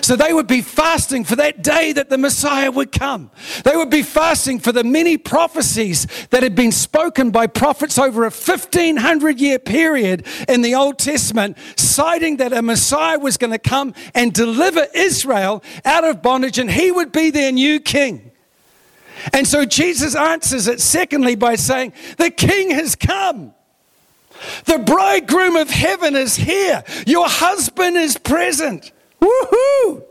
So 0.00 0.16
they 0.16 0.32
would 0.32 0.46
be 0.46 0.62
fasting 0.62 1.24
for 1.24 1.36
that 1.36 1.62
day 1.62 1.92
that 1.92 2.08
the 2.08 2.16
Messiah 2.16 2.70
would 2.70 2.92
come. 2.92 3.30
They 3.64 3.76
would 3.76 3.90
be 3.90 4.02
fasting 4.02 4.58
for 4.58 4.72
the 4.72 4.84
many 4.84 5.18
prophecies 5.18 6.06
that 6.30 6.42
had 6.42 6.54
been 6.54 6.72
spoken 6.72 7.30
by 7.30 7.46
prophets 7.46 7.98
over 7.98 8.22
a 8.22 8.30
1500 8.30 9.38
year 9.38 9.58
period 9.58 10.26
in 10.48 10.62
the 10.62 10.74
Old 10.74 10.98
Testament, 10.98 11.58
citing 11.76 12.38
that 12.38 12.54
a 12.54 12.62
Messiah 12.62 13.18
was 13.18 13.36
going 13.36 13.52
to 13.52 13.58
come 13.58 13.92
and 14.14 14.32
deliver 14.32 14.86
Israel 14.94 15.62
out 15.84 16.04
of 16.04 16.22
bondage 16.22 16.58
and 16.58 16.70
he 16.70 16.90
would 16.90 17.12
be 17.12 17.30
their 17.30 17.52
new 17.52 17.78
king. 17.78 18.32
And 19.32 19.46
so 19.46 19.64
Jesus 19.64 20.14
answers 20.14 20.66
it, 20.66 20.80
secondly, 20.80 21.34
by 21.34 21.56
saying, 21.56 21.92
The 22.18 22.30
king 22.30 22.70
has 22.70 22.94
come. 22.94 23.54
The 24.66 24.78
bridegroom 24.78 25.56
of 25.56 25.70
heaven 25.70 26.14
is 26.14 26.36
here. 26.36 26.84
Your 27.06 27.28
husband 27.28 27.96
is 27.96 28.18
present. 28.18 28.92
Woohoo! 29.20 30.04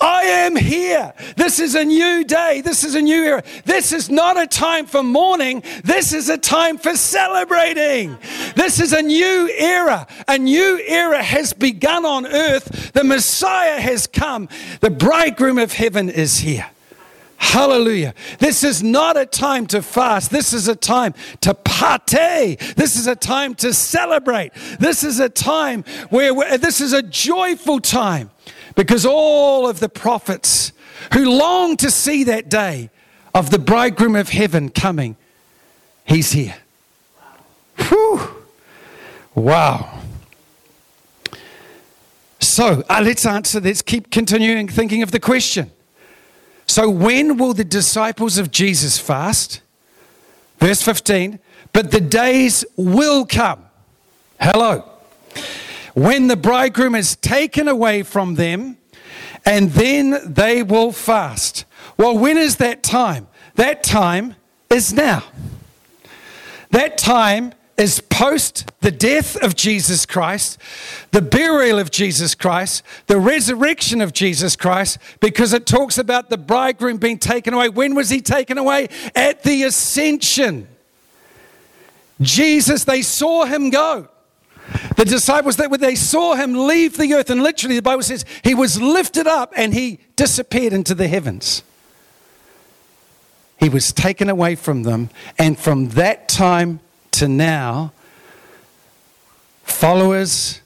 I 0.00 0.22
am 0.22 0.56
here. 0.56 1.14
This 1.36 1.58
is 1.58 1.74
a 1.74 1.84
new 1.84 2.24
day. 2.24 2.60
This 2.60 2.84
is 2.84 2.94
a 2.94 3.00
new 3.00 3.24
era. 3.24 3.42
This 3.64 3.92
is 3.92 4.10
not 4.10 4.38
a 4.38 4.46
time 4.46 4.86
for 4.86 5.02
mourning. 5.02 5.62
This 5.82 6.12
is 6.12 6.28
a 6.28 6.38
time 6.38 6.78
for 6.78 6.94
celebrating. 6.94 8.18
This 8.54 8.80
is 8.80 8.92
a 8.92 9.02
new 9.02 9.50
era. 9.56 10.06
A 10.28 10.38
new 10.38 10.78
era 10.86 11.22
has 11.22 11.52
begun 11.52 12.04
on 12.04 12.26
earth. 12.26 12.92
The 12.92 13.04
Messiah 13.04 13.80
has 13.80 14.06
come. 14.06 14.48
The 14.80 14.90
bridegroom 14.90 15.58
of 15.58 15.72
heaven 15.72 16.10
is 16.10 16.38
here. 16.38 16.71
Hallelujah. 17.42 18.14
This 18.38 18.62
is 18.62 18.84
not 18.84 19.16
a 19.16 19.26
time 19.26 19.66
to 19.66 19.82
fast. 19.82 20.30
This 20.30 20.52
is 20.52 20.68
a 20.68 20.76
time 20.76 21.12
to 21.40 21.52
party. 21.52 22.54
This 22.76 22.94
is 22.94 23.08
a 23.08 23.16
time 23.16 23.56
to 23.56 23.74
celebrate. 23.74 24.52
This 24.78 25.02
is 25.02 25.18
a 25.18 25.28
time 25.28 25.82
where 26.08 26.56
this 26.56 26.80
is 26.80 26.92
a 26.92 27.02
joyful 27.02 27.80
time 27.80 28.30
because 28.76 29.04
all 29.04 29.68
of 29.68 29.80
the 29.80 29.88
prophets 29.88 30.72
who 31.14 31.28
long 31.28 31.76
to 31.78 31.90
see 31.90 32.22
that 32.24 32.48
day 32.48 32.90
of 33.34 33.50
the 33.50 33.58
bridegroom 33.58 34.14
of 34.14 34.28
heaven 34.28 34.68
coming, 34.68 35.16
he's 36.04 36.30
here. 36.30 36.56
Whew. 37.76 38.20
Wow. 39.34 40.00
So 42.38 42.84
uh, 42.88 43.02
let's 43.04 43.26
answer, 43.26 43.60
let's 43.60 43.82
keep 43.82 44.12
continuing 44.12 44.68
thinking 44.68 45.02
of 45.02 45.10
the 45.10 45.20
question. 45.20 45.72
So, 46.72 46.88
when 46.88 47.36
will 47.36 47.52
the 47.52 47.64
disciples 47.64 48.38
of 48.38 48.50
Jesus 48.50 48.96
fast? 48.96 49.60
Verse 50.58 50.80
15, 50.80 51.38
but 51.74 51.90
the 51.90 52.00
days 52.00 52.64
will 52.78 53.26
come. 53.26 53.66
Hello. 54.40 54.82
When 55.92 56.28
the 56.28 56.36
bridegroom 56.36 56.94
is 56.94 57.14
taken 57.14 57.68
away 57.68 58.02
from 58.02 58.36
them, 58.36 58.78
and 59.44 59.72
then 59.72 60.18
they 60.24 60.62
will 60.62 60.92
fast. 60.92 61.66
Well, 61.98 62.16
when 62.16 62.38
is 62.38 62.56
that 62.56 62.82
time? 62.82 63.28
That 63.56 63.82
time 63.82 64.36
is 64.70 64.94
now. 64.94 65.24
That 66.70 66.96
time 66.96 67.52
is 67.82 67.98
post 67.98 68.70
the 68.80 68.92
death 68.92 69.34
of 69.42 69.56
Jesus 69.56 70.06
Christ, 70.06 70.56
the 71.10 71.20
burial 71.20 71.80
of 71.80 71.90
Jesus 71.90 72.36
Christ, 72.36 72.84
the 73.08 73.18
resurrection 73.18 74.00
of 74.00 74.12
Jesus 74.12 74.54
Christ, 74.54 74.98
because 75.18 75.52
it 75.52 75.66
talks 75.66 75.98
about 75.98 76.30
the 76.30 76.38
bridegroom 76.38 76.98
being 76.98 77.18
taken 77.18 77.52
away. 77.52 77.68
When 77.68 77.96
was 77.96 78.08
he 78.08 78.20
taken 78.20 78.56
away? 78.56 78.88
At 79.16 79.42
the 79.42 79.64
ascension. 79.64 80.68
Jesus, 82.20 82.84
they 82.84 83.02
saw 83.02 83.46
him 83.46 83.70
go. 83.70 84.08
The 84.96 85.04
disciples, 85.04 85.56
they, 85.56 85.66
they 85.66 85.96
saw 85.96 86.36
him 86.36 86.54
leave 86.54 86.96
the 86.96 87.12
earth, 87.14 87.30
and 87.30 87.42
literally 87.42 87.74
the 87.74 87.82
Bible 87.82 88.04
says 88.04 88.24
he 88.44 88.54
was 88.54 88.80
lifted 88.80 89.26
up 89.26 89.52
and 89.56 89.74
he 89.74 89.98
disappeared 90.14 90.72
into 90.72 90.94
the 90.94 91.08
heavens. 91.08 91.64
He 93.58 93.68
was 93.68 93.92
taken 93.92 94.30
away 94.30 94.54
from 94.54 94.84
them, 94.84 95.10
and 95.36 95.58
from 95.58 95.88
that 95.90 96.28
time 96.28 96.78
to 97.22 97.28
now, 97.28 97.92
followers 99.62 100.60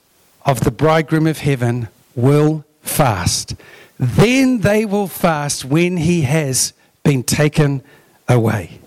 of 0.47 0.61
the 0.61 0.71
bridegroom 0.71 1.27
of 1.27 1.37
heaven 1.41 1.89
will 2.15 2.65
fast. 2.81 3.55
then 3.99 4.61
they 4.61 4.87
will 4.87 5.07
fast 5.07 5.67
when 5.67 5.99
he 5.99 6.23
has 6.23 6.73
been 7.03 7.23
taken 7.23 7.83
away. 8.27 8.81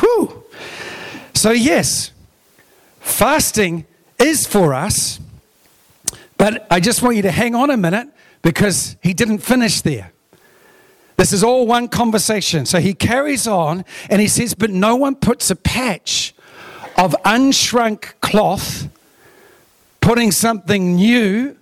Whew. 0.00 0.42
So, 1.32 1.52
yes, 1.52 2.10
fasting 2.98 3.86
is 4.18 4.44
for 4.44 4.74
us, 4.74 5.20
but 6.36 6.66
I 6.72 6.80
just 6.80 7.02
want 7.02 7.14
you 7.14 7.22
to 7.22 7.30
hang 7.30 7.54
on 7.54 7.70
a 7.70 7.76
minute 7.76 8.08
because 8.42 8.96
he 9.00 9.14
didn't 9.14 9.38
finish 9.38 9.80
there. 9.80 10.10
This 11.16 11.32
is 11.32 11.44
all 11.44 11.68
one 11.68 11.86
conversation. 11.86 12.66
So 12.66 12.80
he 12.80 12.94
carries 12.94 13.46
on 13.46 13.84
and 14.10 14.20
he 14.20 14.26
says, 14.26 14.54
But 14.54 14.70
no 14.70 14.96
one 14.96 15.14
puts 15.14 15.52
a 15.52 15.56
patch 15.56 16.34
of 16.96 17.14
unshrunk 17.24 18.14
cloth, 18.20 18.88
putting 20.00 20.30
something 20.30 20.96
new 20.96 21.56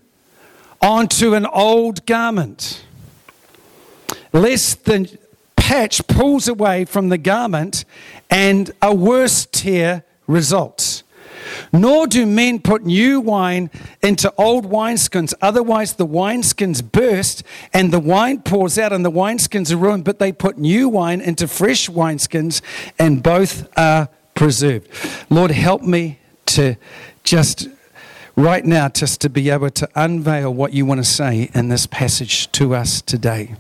onto 0.81 1.35
an 1.35 1.47
old 1.47 2.07
garment, 2.07 2.85
lest 4.33 4.85
the 4.85 5.19
patch 5.57 6.07
pulls 6.07 6.49
away 6.49 6.85
from 6.85 7.11
the 7.11 7.19
garment 7.19 7.85
and 8.29 8.71
a 8.83 8.95
worse 8.95 9.47
tear 9.47 10.05
results. 10.27 11.03
Nor 11.73 12.07
do 12.07 12.27
men 12.27 12.61
put 12.61 12.85
new 12.85 13.21
wine 13.21 13.71
into 14.03 14.33
old 14.37 14.67
wineskins, 14.71 15.35
otherwise, 15.41 15.95
the 15.95 16.07
wineskins 16.07 16.83
burst 16.83 17.43
and 17.73 17.93
the 17.93 18.01
wine 18.01 18.41
pours 18.43 18.79
out 18.79 18.93
and 18.93 19.05
the 19.05 19.11
wineskins 19.11 19.73
are 19.73 19.77
ruined. 19.77 20.05
But 20.05 20.19
they 20.19 20.33
put 20.33 20.59
new 20.59 20.89
wine 20.89 21.21
into 21.21 21.49
fresh 21.49 21.89
wineskins, 21.89 22.61
and 22.99 23.23
both 23.23 23.69
are 23.77 24.09
preserved. 24.41 24.89
Lord, 25.29 25.51
help 25.51 25.83
me 25.83 26.19
to 26.47 26.75
just 27.25 27.69
right 28.37 28.65
now, 28.65 28.89
just 28.89 29.21
to 29.21 29.29
be 29.29 29.51
able 29.51 29.69
to 29.69 29.87
unveil 29.95 30.55
what 30.55 30.73
you 30.73 30.87
want 30.87 30.99
to 30.99 31.05
say 31.05 31.51
in 31.53 31.69
this 31.69 31.87
passage 31.87 32.51
to 32.53 32.75
us 32.75 33.03
today. 33.03 33.55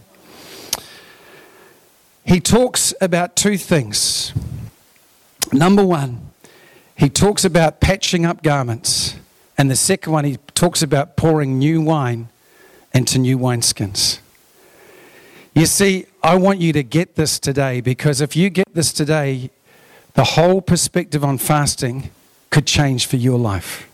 He 2.24 2.40
talks 2.40 2.94
about 2.98 3.36
two 3.36 3.58
things. 3.58 4.32
Number 5.52 5.84
one, 5.84 6.30
he 6.96 7.10
talks 7.10 7.44
about 7.44 7.82
patching 7.82 8.24
up 8.24 8.42
garments. 8.42 9.16
And 9.58 9.70
the 9.70 9.76
second 9.76 10.14
one, 10.14 10.24
he 10.24 10.38
talks 10.54 10.80
about 10.80 11.14
pouring 11.14 11.58
new 11.58 11.82
wine 11.82 12.30
into 12.94 13.18
new 13.18 13.36
wineskins. 13.36 14.20
You 15.54 15.66
see, 15.66 16.06
I 16.22 16.36
want 16.36 16.58
you 16.60 16.72
to 16.72 16.82
get 16.82 17.16
this 17.16 17.38
today 17.38 17.82
because 17.82 18.22
if 18.22 18.34
you 18.34 18.48
get 18.48 18.72
this 18.72 18.94
today, 18.94 19.50
the 20.20 20.24
whole 20.24 20.60
perspective 20.60 21.24
on 21.24 21.38
fasting 21.38 22.10
could 22.50 22.66
change 22.66 23.06
for 23.06 23.16
your 23.16 23.38
life. 23.38 23.88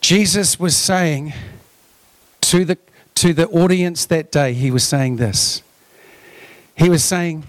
Jesus 0.00 0.58
was 0.58 0.74
saying 0.74 1.34
to 2.40 2.64
the, 2.64 2.78
to 3.16 3.34
the 3.34 3.46
audience 3.48 4.06
that 4.06 4.32
day, 4.32 4.54
he 4.54 4.70
was 4.70 4.84
saying 4.84 5.16
this. 5.16 5.62
He 6.74 6.88
was 6.88 7.04
saying, 7.04 7.44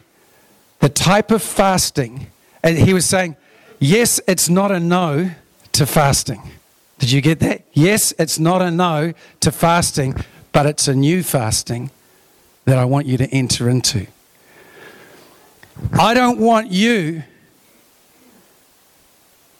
the 0.81 0.89
type 0.89 1.31
of 1.31 1.41
fasting, 1.41 2.27
and 2.61 2.77
he 2.77 2.93
was 2.93 3.05
saying, 3.05 3.37
Yes, 3.79 4.19
it's 4.27 4.49
not 4.49 4.69
a 4.69 4.79
no 4.81 5.31
to 5.71 5.85
fasting. 5.85 6.41
Did 6.97 7.11
you 7.13 7.21
get 7.21 7.39
that? 7.39 7.63
Yes, 7.71 8.13
it's 8.19 8.37
not 8.37 8.61
a 8.61 8.69
no 8.69 9.13
to 9.39 9.53
fasting, 9.53 10.15
but 10.51 10.65
it's 10.65 10.89
a 10.89 10.95
new 10.95 11.23
fasting 11.23 11.91
that 12.65 12.77
I 12.77 12.83
want 12.83 13.07
you 13.07 13.15
to 13.19 13.27
enter 13.29 13.69
into. 13.69 14.07
I 15.93 16.13
don't 16.13 16.39
want 16.39 16.71
you 16.71 17.23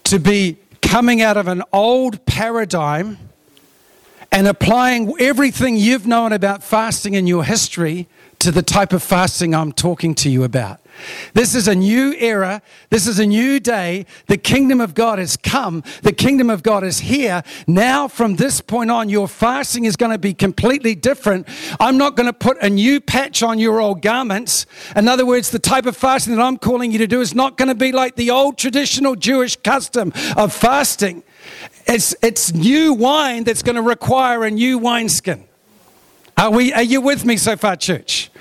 to 0.05 0.19
be 0.19 0.57
coming 0.81 1.21
out 1.21 1.37
of 1.37 1.47
an 1.47 1.63
old 1.71 2.25
paradigm 2.25 3.17
and 4.31 4.47
applying 4.47 5.13
everything 5.19 5.75
you've 5.75 6.07
known 6.07 6.33
about 6.33 6.63
fasting 6.63 7.13
in 7.13 7.27
your 7.27 7.43
history 7.43 8.07
to 8.39 8.51
the 8.51 8.61
type 8.61 8.93
of 8.93 9.03
fasting 9.03 9.53
I'm 9.53 9.71
talking 9.71 10.15
to 10.15 10.29
you 10.29 10.43
about. 10.43 10.79
This 11.33 11.55
is 11.55 11.67
a 11.67 11.75
new 11.75 12.13
era. 12.13 12.61
This 12.89 13.07
is 13.07 13.19
a 13.19 13.25
new 13.25 13.59
day. 13.59 14.05
The 14.27 14.37
kingdom 14.37 14.81
of 14.81 14.93
God 14.93 15.19
has 15.19 15.37
come. 15.37 15.83
The 16.03 16.13
kingdom 16.13 16.49
of 16.49 16.63
God 16.63 16.83
is 16.83 16.99
here. 16.99 17.43
Now, 17.67 18.07
from 18.07 18.35
this 18.35 18.61
point 18.61 18.91
on, 18.91 19.09
your 19.09 19.27
fasting 19.27 19.85
is 19.85 19.95
going 19.95 20.11
to 20.11 20.17
be 20.17 20.33
completely 20.33 20.95
different. 20.95 21.47
I'm 21.79 21.97
not 21.97 22.15
going 22.15 22.27
to 22.27 22.33
put 22.33 22.57
a 22.61 22.69
new 22.69 23.01
patch 23.01 23.43
on 23.43 23.59
your 23.59 23.81
old 23.81 24.01
garments. 24.01 24.65
In 24.95 25.07
other 25.07 25.25
words, 25.25 25.49
the 25.49 25.59
type 25.59 25.85
of 25.85 25.97
fasting 25.97 26.35
that 26.35 26.41
I'm 26.41 26.57
calling 26.57 26.91
you 26.91 26.97
to 26.99 27.07
do 27.07 27.21
is 27.21 27.35
not 27.35 27.57
going 27.57 27.69
to 27.69 27.75
be 27.75 27.91
like 27.91 28.15
the 28.15 28.31
old 28.31 28.57
traditional 28.57 29.15
Jewish 29.15 29.55
custom 29.57 30.13
of 30.37 30.53
fasting. 30.53 31.23
It's, 31.87 32.15
it's 32.21 32.53
new 32.53 32.93
wine 32.93 33.43
that's 33.43 33.63
going 33.63 33.75
to 33.75 33.81
require 33.81 34.43
a 34.43 34.51
new 34.51 34.77
wineskin. 34.77 35.48
Are, 36.39 36.51
we, 36.51 36.71
are 36.71 36.83
you 36.83 37.01
with 37.01 37.25
me 37.25 37.35
so 37.35 37.57
far, 37.57 37.75
church? 37.75 38.31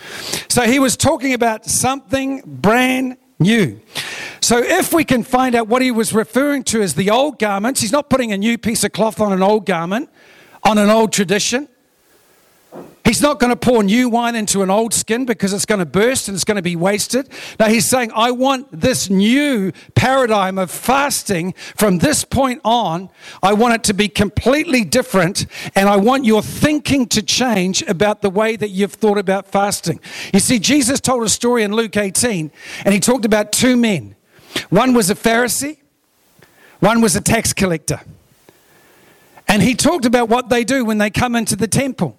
So 0.49 0.63
he 0.63 0.79
was 0.79 0.97
talking 0.97 1.35
about 1.35 1.65
something 1.65 2.43
brand 2.47 3.17
new. 3.41 3.81
So 4.41 4.59
if 4.59 4.93
we 4.93 5.03
can 5.03 5.25
find 5.25 5.57
out 5.57 5.67
what 5.67 5.83
he 5.83 5.91
was 5.91 6.13
referring 6.13 6.63
to 6.65 6.81
as 6.81 6.95
the 6.95 7.11
old 7.11 7.41
garments, 7.41 7.81
he's 7.81 7.91
not 7.91 8.09
putting 8.09 8.31
a 8.31 8.39
new 8.39 8.57
piece 8.57 8.85
of 8.85 8.93
cloth 8.93 9.21
on 9.21 9.33
an 9.33 9.43
old 9.43 9.67
garment, 9.67 10.11
on 10.63 10.79
an 10.79 10.91
old 10.91 11.13
tradition. 11.13 11.67
He's 13.09 13.23
not 13.23 13.41
going 13.41 13.49
to 13.49 13.57
pour 13.57 13.83
new 13.83 14.11
wine 14.11 14.35
into 14.35 14.63
an 14.63 14.69
old 14.69 14.93
skin 14.93 15.25
because 15.25 15.55
it's 15.55 15.65
going 15.65 15.79
to 15.79 15.87
burst 15.87 16.29
and 16.29 16.35
it's 16.35 16.45
going 16.45 16.57
to 16.57 16.63
be 16.63 16.77
wasted. 16.77 17.27
No, 17.59 17.65
he's 17.65 17.89
saying, 17.89 18.13
I 18.15 18.33
want 18.33 18.69
this 18.71 19.09
new 19.09 19.73
paradigm 19.95 20.59
of 20.59 20.71
fasting 20.71 21.55
from 21.75 22.01
this 22.01 22.23
point 22.23 22.61
on. 22.67 23.09
I 23.43 23.55
want 23.55 23.77
it 23.77 23.85
to 23.85 23.95
be 23.95 24.11
completely 24.11 24.85
different 24.85 25.47
and 25.75 25.89
I 25.89 25.97
want 25.97 26.27
your 26.27 26.43
thinking 26.43 27.07
to 27.07 27.23
change 27.23 27.81
about 27.89 28.21
the 28.21 28.29
way 28.29 28.57
that 28.57 28.69
you've 28.69 28.93
thought 28.93 29.17
about 29.17 29.47
fasting. 29.47 30.01
You 30.35 30.41
see, 30.41 30.59
Jesus 30.59 31.01
told 31.01 31.23
a 31.23 31.31
story 31.31 31.63
in 31.63 31.73
Luke 31.73 31.97
18 31.97 32.51
and 32.85 32.93
he 32.93 33.01
talked 33.01 33.25
about 33.25 33.53
two 33.53 33.79
men. 33.79 34.17
One 34.69 34.93
was 34.93 35.09
a 35.09 35.15
Pharisee, 35.15 35.79
one 36.81 37.01
was 37.01 37.17
a 37.17 37.23
tax 37.23 37.55
collector. 37.55 38.03
And 39.49 39.63
he 39.63 39.75
talked 39.75 40.05
about 40.05 40.29
what 40.29 40.51
they 40.51 40.63
do 40.63 40.85
when 40.85 40.99
they 40.99 41.09
come 41.09 41.35
into 41.35 41.57
the 41.57 41.69
temple. 41.69 42.19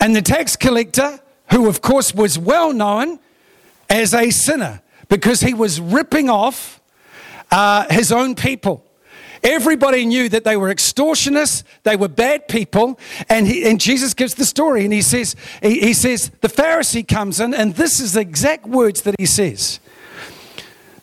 And 0.00 0.16
the 0.16 0.22
tax 0.22 0.56
collector, 0.56 1.20
who 1.50 1.68
of 1.68 1.82
course 1.82 2.14
was 2.14 2.38
well 2.38 2.72
known 2.72 3.18
as 3.88 4.14
a 4.14 4.30
sinner 4.30 4.80
because 5.08 5.40
he 5.40 5.52
was 5.52 5.80
ripping 5.80 6.30
off 6.30 6.80
uh, 7.50 7.86
his 7.90 8.10
own 8.10 8.34
people. 8.34 8.84
Everybody 9.42 10.04
knew 10.04 10.28
that 10.28 10.44
they 10.44 10.56
were 10.56 10.72
extortionists, 10.72 11.64
they 11.82 11.96
were 11.96 12.08
bad 12.08 12.46
people, 12.46 12.98
and, 13.28 13.46
he, 13.46 13.68
and 13.68 13.80
Jesus 13.80 14.12
gives 14.12 14.34
the 14.34 14.44
story 14.44 14.84
and 14.84 14.92
he 14.92 15.00
says, 15.00 15.34
he, 15.62 15.80
he 15.80 15.94
says, 15.94 16.30
the 16.42 16.48
Pharisee 16.48 17.06
comes 17.06 17.40
in, 17.40 17.54
and 17.54 17.74
this 17.74 18.00
is 18.00 18.12
the 18.12 18.20
exact 18.20 18.66
words 18.66 19.02
that 19.02 19.14
he 19.18 19.26
says 19.26 19.80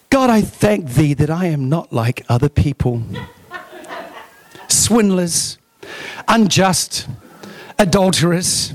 God, 0.10 0.30
I 0.30 0.42
thank 0.42 0.92
thee 0.92 1.14
that 1.16 1.30
I 1.30 1.48
am 1.48 1.68
not 1.68 1.92
like 1.92 2.26
other 2.30 2.48
people, 2.48 3.04
swindlers, 4.68 5.58
unjust 6.28 7.08
adulterers. 7.80 8.74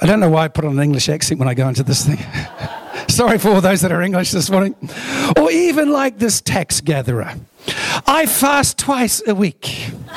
I 0.00 0.06
don't 0.06 0.20
know 0.20 0.30
why 0.30 0.44
I 0.44 0.48
put 0.48 0.64
on 0.64 0.72
an 0.78 0.82
English 0.82 1.08
accent 1.08 1.38
when 1.38 1.48
I 1.48 1.54
go 1.54 1.68
into 1.68 1.82
this 1.82 2.06
thing. 2.06 2.18
Sorry 3.08 3.38
for 3.38 3.50
all 3.50 3.60
those 3.60 3.80
that 3.80 3.92
are 3.92 4.02
English 4.02 4.30
this 4.30 4.50
morning. 4.50 4.74
Or 5.36 5.50
even 5.50 5.90
like 5.90 6.18
this 6.18 6.40
tax 6.40 6.80
gatherer. 6.80 7.34
I 8.06 8.26
fast 8.26 8.78
twice 8.78 9.20
a 9.26 9.34
week. 9.34 9.90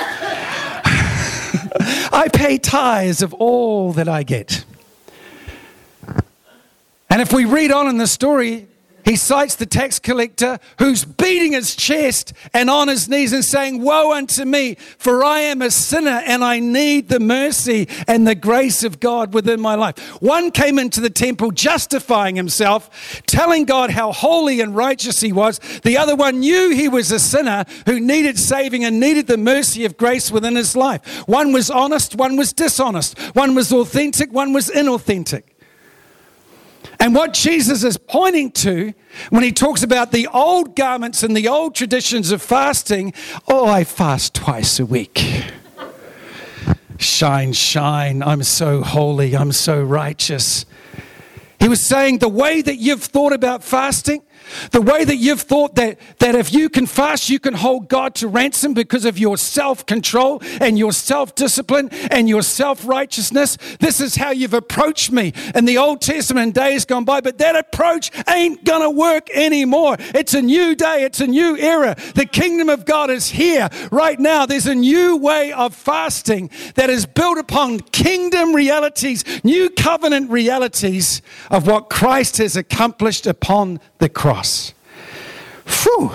I 2.12 2.30
pay 2.32 2.58
tithes 2.60 3.22
of 3.22 3.34
all 3.34 3.94
that 3.94 4.08
I 4.08 4.24
get. 4.24 4.64
And 7.10 7.22
if 7.22 7.34
we 7.34 7.46
read 7.46 7.72
on 7.72 7.88
in 7.88 7.98
the 7.98 8.08
story, 8.08 8.68
he 9.06 9.16
cites 9.16 9.56
the 9.56 9.66
tax 9.66 10.00
collector 10.00 10.60
who's 10.80 11.06
beating 11.06 11.54
his 11.54 11.76
chest 11.76 12.34
and 12.54 12.70
on 12.70 12.88
his 12.88 13.10
knees 13.10 13.34
and 13.34 13.44
saying, 13.44 13.82
Woe 13.82 14.14
unto 14.14 14.46
me, 14.46 14.76
for 14.98 15.24
I 15.24 15.40
am 15.42 15.62
a 15.62 15.72
sinner 15.72 16.22
and 16.26 16.44
I 16.44 16.60
need 16.60 17.10
the 17.10 17.20
mercy 17.20 17.88
and 18.08 18.28
the 18.28 18.36
grace 18.36 18.84
of 18.84 19.00
God 19.00 19.34
within 19.34 19.60
my 19.60 19.76
life. 19.76 19.98
One 20.22 20.52
came 20.52 20.80
into 20.80 21.02
the 21.02 21.10
temple 21.10 21.52
justifying 21.52 22.36
himself, 22.36 23.22
telling 23.28 23.66
God 23.66 23.90
how 23.90 24.12
holy 24.12 24.62
and 24.62 24.76
righteous 24.76 25.22
he 25.22 25.32
was. 25.32 25.60
The 25.84 25.98
other 25.98 26.16
one 26.16 26.40
knew 26.40 26.70
he 26.70 26.88
was 26.88 27.12
a 27.12 27.20
sinner 27.20 27.66
who 27.86 28.00
needed 28.00 28.38
saving 28.38 28.84
and 28.84 29.00
needed 29.00 29.28
the 29.28 29.38
mercy 29.38 29.86
of 29.86 29.98
grace 29.98 30.32
within 30.32 30.56
his 30.56 30.76
life. 30.76 31.06
One 31.28 31.52
was 31.52 31.70
honest, 31.70 32.16
one 32.16 32.36
was 32.36 32.54
dishonest. 32.54 33.18
One 33.36 33.56
was 33.56 33.72
authentic, 33.72 34.32
one 34.32 34.54
was 34.54 34.70
inauthentic. 34.70 35.44
And 37.04 37.14
what 37.14 37.34
Jesus 37.34 37.84
is 37.84 37.98
pointing 37.98 38.50
to 38.52 38.94
when 39.30 39.44
he 39.44 39.52
talks 39.52 39.84
about 39.84 40.14
the 40.14 40.26
old 40.28 40.74
garments 40.74 41.22
and 41.22 41.36
the 41.36 41.50
old 41.50 41.76
traditions 41.76 42.32
of 42.32 42.42
fasting 42.42 43.14
oh, 43.46 43.68
I 43.68 43.84
fast 43.84 44.34
twice 44.34 44.80
a 44.80 44.86
week. 44.86 45.52
Shine, 47.00 47.52
shine. 47.52 48.24
I'm 48.24 48.42
so 48.42 48.82
holy. 48.82 49.36
I'm 49.36 49.52
so 49.52 49.84
righteous. 49.84 50.66
He 51.60 51.68
was 51.68 51.86
saying 51.86 52.20
the 52.20 52.30
way 52.30 52.62
that 52.62 52.78
you've 52.78 53.04
thought 53.04 53.34
about 53.34 53.66
fasting, 53.66 54.24
The 54.72 54.82
way 54.82 55.04
that 55.04 55.18
you've 55.18 55.42
thought 55.42 55.76
that, 55.76 56.00
that 56.20 56.36
if 56.36 56.54
you 56.54 56.70
can 56.70 56.86
fast, 56.86 57.30
you 57.30 57.40
can 57.40 57.54
hold 57.54 57.90
God 57.90 58.16
to 58.16 58.28
ransom 58.28 58.74
because 58.74 59.06
of 59.06 59.18
your 59.18 59.38
self 59.38 59.86
control 59.86 60.42
and 60.62 60.78
your 60.78 60.92
self 60.92 61.36
discipline 61.36 61.90
and 62.12 62.30
your 62.30 62.42
self 62.42 62.88
righteousness. 62.88 63.58
This 63.80 64.00
is 64.00 64.16
how 64.16 64.32
you've 64.32 64.54
approached 64.54 65.12
me 65.12 65.34
in 65.56 65.66
the 65.66 65.78
Old 65.78 66.02
Testament 66.02 66.54
days 66.54 66.86
gone 66.86 67.06
by, 67.06 67.22
but 67.22 67.38
that 67.40 67.56
approach 67.56 68.12
ain't 68.28 68.64
gonna 68.64 68.90
work 68.90 69.30
anymore. 69.32 69.98
It's 70.00 70.34
a 70.34 70.42
new 70.42 70.76
day, 70.76 71.04
it's 71.04 71.22
a 71.22 71.28
new 71.28 71.58
era. 71.58 71.96
The 72.16 72.26
kingdom 72.26 72.70
of 72.70 72.86
God 72.86 73.10
is 73.10 73.30
here 73.30 73.70
right 73.92 74.20
now. 74.20 74.46
There's 74.46 74.68
a 74.68 74.76
new 74.76 75.18
way 75.18 75.52
of 75.52 75.76
fasting 75.76 76.50
that 76.76 76.90
is 76.90 77.06
built 77.06 77.38
upon 77.38 77.80
kingdom 77.80 78.56
realities, 78.56 79.24
new 79.44 79.70
covenant 79.70 80.30
realities 80.30 81.22
of 81.50 81.68
what 81.68 81.90
Christ 81.90 82.38
has 82.38 82.56
accomplished 82.56 83.26
upon 83.26 83.80
the 84.04 84.10
cross. 84.10 84.74
Phew. 85.64 86.12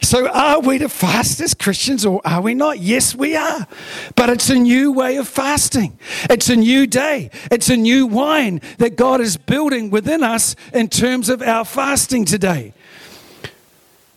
So, 0.00 0.28
are 0.28 0.60
we 0.60 0.78
the 0.78 0.88
fastest 0.88 1.58
Christians 1.58 2.06
or 2.06 2.20
are 2.24 2.40
we 2.40 2.54
not? 2.54 2.78
Yes, 2.78 3.16
we 3.16 3.34
are. 3.34 3.66
But 4.14 4.30
it's 4.30 4.48
a 4.48 4.54
new 4.54 4.92
way 4.92 5.16
of 5.16 5.26
fasting. 5.26 5.98
It's 6.30 6.48
a 6.48 6.54
new 6.54 6.86
day. 6.86 7.30
It's 7.50 7.68
a 7.68 7.76
new 7.76 8.06
wine 8.06 8.60
that 8.78 8.94
God 8.94 9.20
is 9.20 9.36
building 9.36 9.90
within 9.90 10.22
us 10.22 10.54
in 10.72 10.88
terms 10.88 11.28
of 11.28 11.42
our 11.42 11.64
fasting 11.64 12.24
today. 12.24 12.72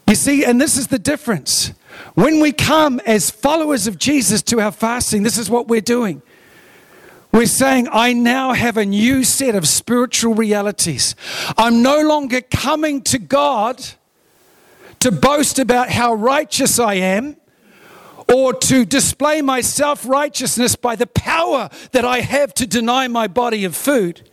You 0.07 0.15
see, 0.15 0.45
and 0.45 0.61
this 0.61 0.77
is 0.77 0.87
the 0.87 0.99
difference. 0.99 1.73
When 2.13 2.41
we 2.41 2.51
come 2.51 3.01
as 3.07 3.31
followers 3.31 3.87
of 3.87 3.97
Jesus 3.97 4.43
to 4.43 4.61
our 4.61 4.71
fasting, 4.71 5.23
this 5.23 5.39
is 5.39 5.49
what 5.49 5.67
we're 5.67 5.81
doing. 5.81 6.21
We're 7.31 7.45
saying, 7.45 7.87
I 7.91 8.11
now 8.11 8.51
have 8.51 8.75
a 8.75 8.85
new 8.85 9.23
set 9.23 9.55
of 9.55 9.65
spiritual 9.65 10.33
realities. 10.33 11.15
I'm 11.57 11.81
no 11.81 12.01
longer 12.01 12.41
coming 12.41 13.01
to 13.03 13.19
God 13.19 13.81
to 14.99 15.11
boast 15.13 15.57
about 15.57 15.89
how 15.89 16.13
righteous 16.13 16.77
I 16.77 16.95
am 16.95 17.37
or 18.31 18.53
to 18.53 18.85
display 18.85 19.41
my 19.41 19.61
self 19.61 20.05
righteousness 20.05 20.75
by 20.75 20.97
the 20.97 21.07
power 21.07 21.69
that 21.93 22.03
I 22.03 22.19
have 22.19 22.53
to 22.55 22.67
deny 22.67 23.07
my 23.07 23.27
body 23.27 23.63
of 23.63 23.77
food. 23.77 24.29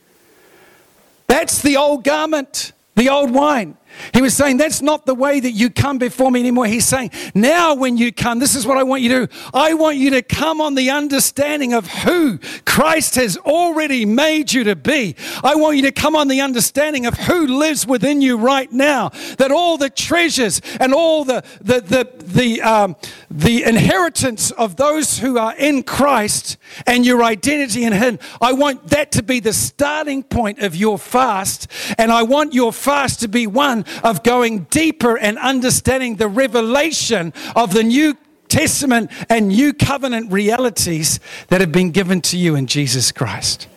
That's 1.29 1.63
the 1.63 1.77
old 1.77 2.03
garment, 2.03 2.73
the 2.97 3.09
old 3.11 3.31
wine. 3.31 3.77
He 4.13 4.23
was 4.23 4.35
saying, 4.35 4.57
That's 4.57 4.83
not 4.83 5.07
the 5.07 5.15
way 5.15 5.41
that 5.41 5.53
you 5.53 5.71
come 5.71 5.99
before 5.99 6.31
me 6.31 6.41
anymore. 6.41 6.67
He's 6.67 6.87
saying, 6.87 7.11
Now, 7.35 7.75
when 7.75 7.97
you 7.97 8.13
come, 8.13 8.39
this 8.39 8.55
is 8.55 8.67
what 8.67 8.79
I 8.79 8.83
want 8.83 9.03
you 9.03 9.09
to 9.09 9.27
do. 9.27 9.33
I 9.55 9.75
want 9.75 9.97
you 9.97 10.11
to 10.11 10.23
come 10.23 10.61
on 10.61 10.75
the 10.75 10.91
understanding 10.91 11.75
of 11.75 11.87
who 11.89 12.39
Christ 12.65 13.17
has 13.17 13.37
already 13.39 14.05
made 14.05 14.53
you 14.53 14.65
to 14.65 14.77
be. 14.77 15.17
I 15.43 15.55
want 15.55 15.77
you 15.77 15.83
to 15.83 15.93
come 15.93 16.17
on 16.17 16.29
the 16.29 16.41
understanding 16.41 17.07
of 17.07 17.15
who 17.15 17.47
lives 17.47 17.87
within 17.87 18.21
you 18.21 18.37
right 18.37 18.71
now. 18.71 19.11
That 19.39 19.51
all 19.51 19.77
the 19.77 19.91
treasures 19.91 20.61
and 20.81 20.95
all 20.95 21.25
the, 21.25 21.45
the, 21.61 21.81
the, 21.81 22.25
the, 22.25 22.63
um, 22.63 22.97
the 23.31 23.65
inheritance 23.65 24.51
of 24.53 24.77
those 24.77 25.19
who 25.19 25.39
are 25.39 25.55
in 25.57 25.83
Christ 25.83 26.57
and 26.87 27.05
your 27.05 27.23
identity 27.23 27.85
in 27.85 27.93
Him, 27.93 28.19
I 28.41 28.53
want 28.53 28.89
that 28.89 29.13
to 29.13 29.23
be 29.23 29.41
the 29.41 29.53
starting 29.53 30.23
point 30.23 30.61
of 30.61 30.77
your 30.77 30.99
fast. 30.99 31.71
And 31.99 32.11
I 32.11 32.23
want 32.23 32.55
your 32.55 32.73
fast 32.73 33.21
to 33.21 33.29
be 33.29 33.47
one 33.47 33.85
of 34.03 34.23
going 34.23 34.65
deeper 34.65 35.17
and 35.19 35.39
understanding 35.39 36.17
the 36.17 36.29
revelation 36.29 37.33
of 37.55 37.73
the 37.73 37.83
New 37.83 38.17
Testament 38.49 39.11
and 39.29 39.49
New 39.49 39.73
Covenant 39.73 40.33
realities 40.33 41.21
that 41.49 41.61
have 41.61 41.73
been 41.73 41.91
given 41.91 42.21
to 42.23 42.37
you 42.37 42.55
in 42.55 42.67
Jesus 42.67 43.13
Christ. 43.13 43.69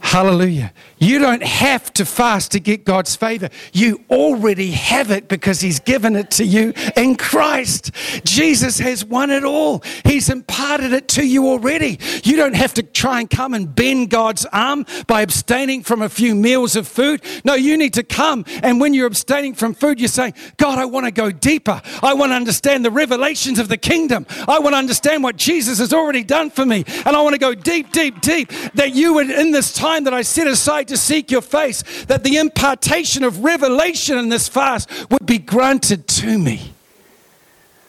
Hallelujah. 0.00 0.72
You 1.00 1.18
don't 1.18 1.42
have 1.42 1.92
to 1.94 2.04
fast 2.04 2.52
to 2.52 2.60
get 2.60 2.84
God's 2.84 3.16
favor. 3.16 3.48
You 3.72 4.04
already 4.10 4.72
have 4.72 5.10
it 5.10 5.28
because 5.28 5.60
He's 5.60 5.80
given 5.80 6.14
it 6.14 6.30
to 6.32 6.44
you 6.44 6.74
in 6.94 7.16
Christ. 7.16 7.90
Jesus 8.24 8.78
has 8.78 9.02
won 9.02 9.30
it 9.30 9.42
all. 9.42 9.82
He's 10.04 10.28
imparted 10.28 10.92
it 10.92 11.08
to 11.08 11.26
you 11.26 11.48
already. 11.48 11.98
You 12.22 12.36
don't 12.36 12.54
have 12.54 12.74
to 12.74 12.82
try 12.82 13.20
and 13.20 13.30
come 13.30 13.54
and 13.54 13.74
bend 13.74 14.10
God's 14.10 14.44
arm 14.52 14.84
by 15.06 15.22
abstaining 15.22 15.82
from 15.82 16.02
a 16.02 16.10
few 16.10 16.34
meals 16.34 16.76
of 16.76 16.86
food. 16.86 17.22
No, 17.44 17.54
you 17.54 17.78
need 17.78 17.94
to 17.94 18.02
come. 18.02 18.44
And 18.62 18.78
when 18.78 18.92
you're 18.92 19.06
abstaining 19.06 19.54
from 19.54 19.72
food, 19.72 20.00
you're 20.00 20.08
saying, 20.08 20.34
God, 20.58 20.78
I 20.78 20.84
want 20.84 21.06
to 21.06 21.12
go 21.12 21.30
deeper. 21.30 21.80
I 22.02 22.12
want 22.12 22.32
to 22.32 22.36
understand 22.36 22.84
the 22.84 22.90
revelations 22.90 23.58
of 23.58 23.68
the 23.68 23.78
kingdom. 23.78 24.26
I 24.46 24.58
want 24.58 24.74
to 24.74 24.78
understand 24.78 25.22
what 25.22 25.36
Jesus 25.36 25.78
has 25.78 25.94
already 25.94 26.24
done 26.24 26.50
for 26.50 26.66
me. 26.66 26.84
And 27.06 27.16
I 27.16 27.22
want 27.22 27.32
to 27.32 27.38
go 27.38 27.54
deep, 27.54 27.90
deep, 27.90 28.20
deep. 28.20 28.50
That 28.74 28.94
you 28.94 29.14
would, 29.14 29.30
in 29.30 29.50
this 29.50 29.72
time 29.72 30.04
that 30.04 30.12
I 30.12 30.20
set 30.20 30.46
aside 30.46 30.89
to 30.90 30.96
seek 30.96 31.30
your 31.30 31.42
face, 31.42 32.04
that 32.04 32.22
the 32.22 32.36
impartation 32.36 33.24
of 33.24 33.42
revelation 33.42 34.18
in 34.18 34.28
this 34.28 34.48
fast 34.48 34.88
would 35.10 35.26
be 35.26 35.38
granted 35.38 36.06
to 36.06 36.38
me. 36.38 36.72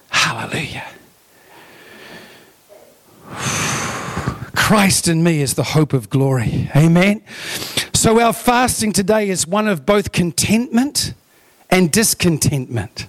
Hallelujah. 0.09 0.87
Christ 4.55 5.07
in 5.07 5.23
me 5.23 5.41
is 5.41 5.55
the 5.55 5.63
hope 5.63 5.93
of 5.93 6.09
glory. 6.09 6.69
Amen. 6.75 7.21
So, 7.93 8.19
our 8.19 8.33
fasting 8.33 8.93
today 8.93 9.29
is 9.29 9.45
one 9.45 9.67
of 9.67 9.85
both 9.85 10.11
contentment 10.11 11.13
and 11.69 11.91
discontentment. 11.91 13.07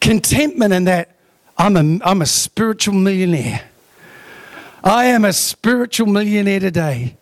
Contentment 0.00 0.72
in 0.72 0.84
that 0.84 1.16
I'm 1.56 1.76
a, 1.76 2.04
I'm 2.04 2.22
a 2.22 2.26
spiritual 2.26 2.94
millionaire. 2.94 3.62
I 4.82 5.06
am 5.06 5.24
a 5.24 5.32
spiritual 5.32 6.06
millionaire 6.06 6.60
today 6.60 7.16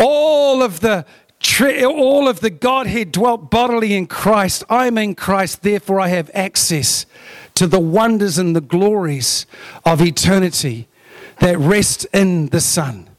all 0.00 0.62
of 0.62 0.80
the 0.80 1.04
all 1.86 2.28
of 2.28 2.40
the 2.40 2.50
Godhead 2.50 3.12
dwelt 3.12 3.50
bodily 3.50 3.94
in 3.94 4.06
Christ. 4.06 4.64
I'm 4.68 4.98
in 4.98 5.14
Christ, 5.14 5.62
therefore 5.62 6.00
I 6.00 6.08
have 6.08 6.30
access 6.34 7.06
to 7.54 7.66
the 7.66 7.80
wonders 7.80 8.38
and 8.38 8.56
the 8.56 8.60
glories 8.60 9.46
of 9.84 10.00
eternity 10.00 10.88
that 11.40 11.58
rest 11.58 12.06
in 12.12 12.46
the 12.46 12.60
Son. 12.60 13.09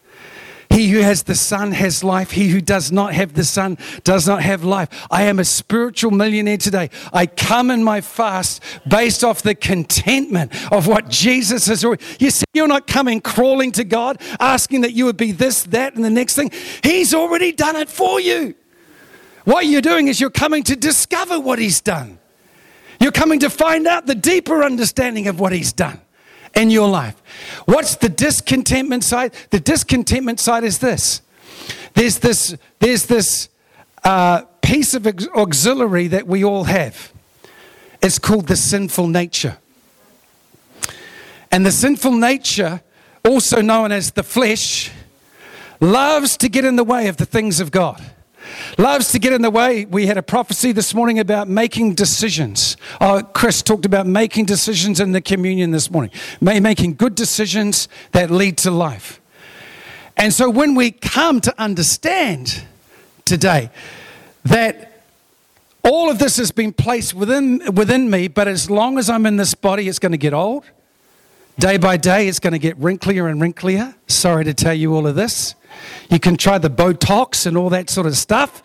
He 0.71 0.89
who 0.89 0.99
has 0.99 1.23
the 1.23 1.35
Son 1.35 1.73
has 1.73 2.03
life. 2.03 2.31
He 2.31 2.47
who 2.47 2.61
does 2.61 2.91
not 2.91 3.13
have 3.13 3.33
the 3.33 3.43
Son 3.43 3.77
does 4.03 4.27
not 4.27 4.41
have 4.41 4.63
life. 4.63 4.89
I 5.11 5.23
am 5.23 5.39
a 5.39 5.43
spiritual 5.43 6.11
millionaire 6.11 6.57
today. 6.57 6.89
I 7.11 7.25
come 7.25 7.69
in 7.69 7.83
my 7.83 7.99
fast 7.99 8.63
based 8.87 9.23
off 9.23 9.41
the 9.41 9.53
contentment 9.53 10.53
of 10.71 10.87
what 10.87 11.09
Jesus 11.09 11.67
has 11.67 11.83
already. 11.83 12.03
You 12.19 12.31
see, 12.31 12.45
you're 12.53 12.67
not 12.67 12.87
coming 12.87 13.19
crawling 13.19 13.73
to 13.73 13.83
God 13.83 14.21
asking 14.39 14.81
that 14.81 14.93
you 14.93 15.05
would 15.05 15.17
be 15.17 15.33
this, 15.33 15.63
that, 15.63 15.95
and 15.95 16.05
the 16.05 16.09
next 16.09 16.35
thing. 16.35 16.51
He's 16.83 17.13
already 17.13 17.51
done 17.51 17.75
it 17.75 17.89
for 17.89 18.21
you. 18.21 18.55
What 19.43 19.65
you're 19.65 19.81
doing 19.81 20.07
is 20.07 20.21
you're 20.21 20.29
coming 20.29 20.63
to 20.63 20.75
discover 20.75 21.39
what 21.39 21.59
He's 21.59 21.81
done. 21.81 22.17
You're 22.99 23.11
coming 23.11 23.39
to 23.39 23.49
find 23.49 23.87
out 23.87 24.05
the 24.05 24.15
deeper 24.15 24.63
understanding 24.63 25.27
of 25.27 25.39
what 25.39 25.51
He's 25.51 25.73
done 25.73 25.99
in 26.55 26.69
your 26.69 26.89
life. 26.89 27.15
What's 27.65 27.95
the 27.95 28.09
discontentment 28.09 29.03
side? 29.03 29.33
The 29.49 29.59
discontentment 29.59 30.39
side 30.39 30.63
is 30.63 30.79
this 30.79 31.21
there's 31.93 32.19
this, 32.19 32.55
there's 32.79 33.05
this 33.05 33.49
uh, 34.03 34.43
piece 34.61 34.93
of 34.93 35.05
auxiliary 35.07 36.07
that 36.07 36.27
we 36.27 36.43
all 36.43 36.65
have. 36.65 37.11
It's 38.01 38.17
called 38.17 38.47
the 38.47 38.55
sinful 38.55 39.07
nature. 39.07 39.57
And 41.51 41.65
the 41.65 41.71
sinful 41.71 42.13
nature, 42.13 42.81
also 43.25 43.61
known 43.61 43.91
as 43.91 44.11
the 44.11 44.23
flesh, 44.23 44.89
loves 45.81 46.37
to 46.37 46.49
get 46.49 46.63
in 46.63 46.77
the 46.77 46.83
way 46.83 47.07
of 47.07 47.17
the 47.17 47.25
things 47.25 47.59
of 47.59 47.71
God 47.71 48.01
loves 48.77 49.11
to 49.11 49.19
get 49.19 49.33
in 49.33 49.41
the 49.41 49.49
way. 49.49 49.85
We 49.85 50.07
had 50.07 50.17
a 50.17 50.23
prophecy 50.23 50.71
this 50.71 50.93
morning 50.93 51.19
about 51.19 51.47
making 51.47 51.95
decisions. 51.95 52.77
Oh, 52.99 53.21
Chris 53.33 53.61
talked 53.61 53.85
about 53.85 54.07
making 54.07 54.45
decisions 54.45 54.99
in 54.99 55.11
the 55.11 55.21
communion 55.21 55.71
this 55.71 55.89
morning, 55.91 56.11
making 56.39 56.95
good 56.95 57.15
decisions 57.15 57.87
that 58.11 58.31
lead 58.31 58.57
to 58.59 58.71
life. 58.71 59.21
And 60.17 60.33
so 60.33 60.49
when 60.49 60.75
we 60.75 60.91
come 60.91 61.41
to 61.41 61.61
understand 61.61 62.63
today 63.25 63.69
that 64.45 65.03
all 65.83 66.11
of 66.11 66.19
this 66.19 66.37
has 66.37 66.51
been 66.51 66.73
placed 66.73 67.13
within, 67.13 67.61
within 67.73 68.09
me, 68.09 68.27
but 68.27 68.47
as 68.47 68.69
long 68.69 68.99
as 68.99 69.09
I'm 69.09 69.25
in 69.25 69.37
this 69.37 69.53
body, 69.55 69.87
it's 69.87 69.99
going 69.99 70.11
to 70.11 70.17
get 70.17 70.33
old. 70.33 70.63
Day 71.57 71.77
by 71.77 71.97
day, 71.97 72.27
it's 72.27 72.39
going 72.39 72.53
to 72.53 72.59
get 72.59 72.77
wrinklier 72.79 73.29
and 73.29 73.41
wrinklier. 73.41 73.95
Sorry 74.07 74.43
to 74.45 74.53
tell 74.53 74.73
you 74.73 74.95
all 74.95 75.07
of 75.07 75.15
this. 75.15 75.55
You 76.09 76.19
can 76.19 76.37
try 76.37 76.57
the 76.57 76.69
Botox 76.69 77.45
and 77.45 77.57
all 77.57 77.69
that 77.69 77.89
sort 77.89 78.07
of 78.07 78.15
stuff. 78.15 78.63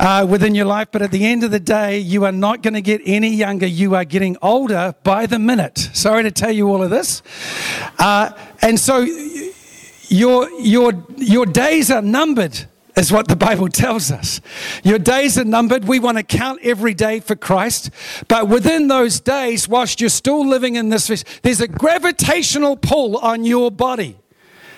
Uh, 0.00 0.26
within 0.28 0.56
your 0.56 0.64
life, 0.66 0.88
but 0.90 1.02
at 1.02 1.12
the 1.12 1.24
end 1.24 1.44
of 1.44 1.52
the 1.52 1.60
day, 1.60 1.96
you 1.96 2.24
are 2.24 2.32
not 2.32 2.62
going 2.62 2.74
to 2.74 2.82
get 2.82 3.00
any 3.04 3.28
younger. 3.28 3.64
You 3.64 3.94
are 3.94 4.04
getting 4.04 4.36
older 4.42 4.92
by 5.04 5.26
the 5.26 5.38
minute. 5.38 5.78
Sorry 5.92 6.24
to 6.24 6.32
tell 6.32 6.50
you 6.50 6.68
all 6.68 6.82
of 6.82 6.90
this. 6.90 7.22
Uh, 8.00 8.32
and 8.60 8.78
so 8.78 9.06
your, 10.08 10.50
your, 10.60 10.92
your 11.16 11.46
days 11.46 11.92
are 11.92 12.02
numbered 12.02 12.66
is 12.96 13.12
what 13.12 13.28
the 13.28 13.36
Bible 13.36 13.68
tells 13.68 14.10
us. 14.10 14.40
Your 14.82 14.98
days 14.98 15.38
are 15.38 15.44
numbered. 15.44 15.84
We 15.84 15.98
want 15.98 16.18
to 16.18 16.22
count 16.22 16.60
every 16.62 16.94
day 16.94 17.20
for 17.20 17.36
Christ. 17.36 17.90
But 18.28 18.48
within 18.48 18.88
those 18.88 19.20
days, 19.20 19.68
whilst 19.68 20.00
you're 20.00 20.10
still 20.10 20.46
living 20.46 20.76
in 20.76 20.88
this, 20.88 21.24
there's 21.42 21.60
a 21.60 21.68
gravitational 21.68 22.76
pull 22.76 23.16
on 23.18 23.44
your 23.44 23.70
body 23.70 24.18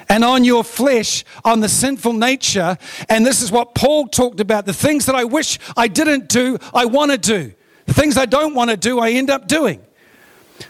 and 0.09 0.25
on 0.25 0.45
your 0.45 0.64
flesh, 0.64 1.25
on 1.45 1.61
the 1.61 1.69
sinful 1.69 2.12
nature. 2.12 2.77
And 3.09 3.25
this 3.25 3.42
is 3.42 3.53
what 3.53 3.75
Paul 3.75 4.09
talked 4.09 4.40
about 4.40 4.66
the 4.66 4.73
things 4.73 5.07
that 5.07 5.14
I 5.14 5.25
wish 5.25 5.59
I 5.77 5.88
didn't 5.88 6.29
do, 6.29 6.59
I 6.75 6.85
want 6.87 7.12
to 7.12 7.19
do. 7.19 7.53
The 7.87 7.95
things 7.95 8.16
I 8.16 8.27
don't 8.27 8.55
want 8.55 8.71
to 8.71 8.77
do, 8.77 8.99
I 8.99 9.11
end 9.11 9.31
up 9.31 9.47
doing. 9.47 9.86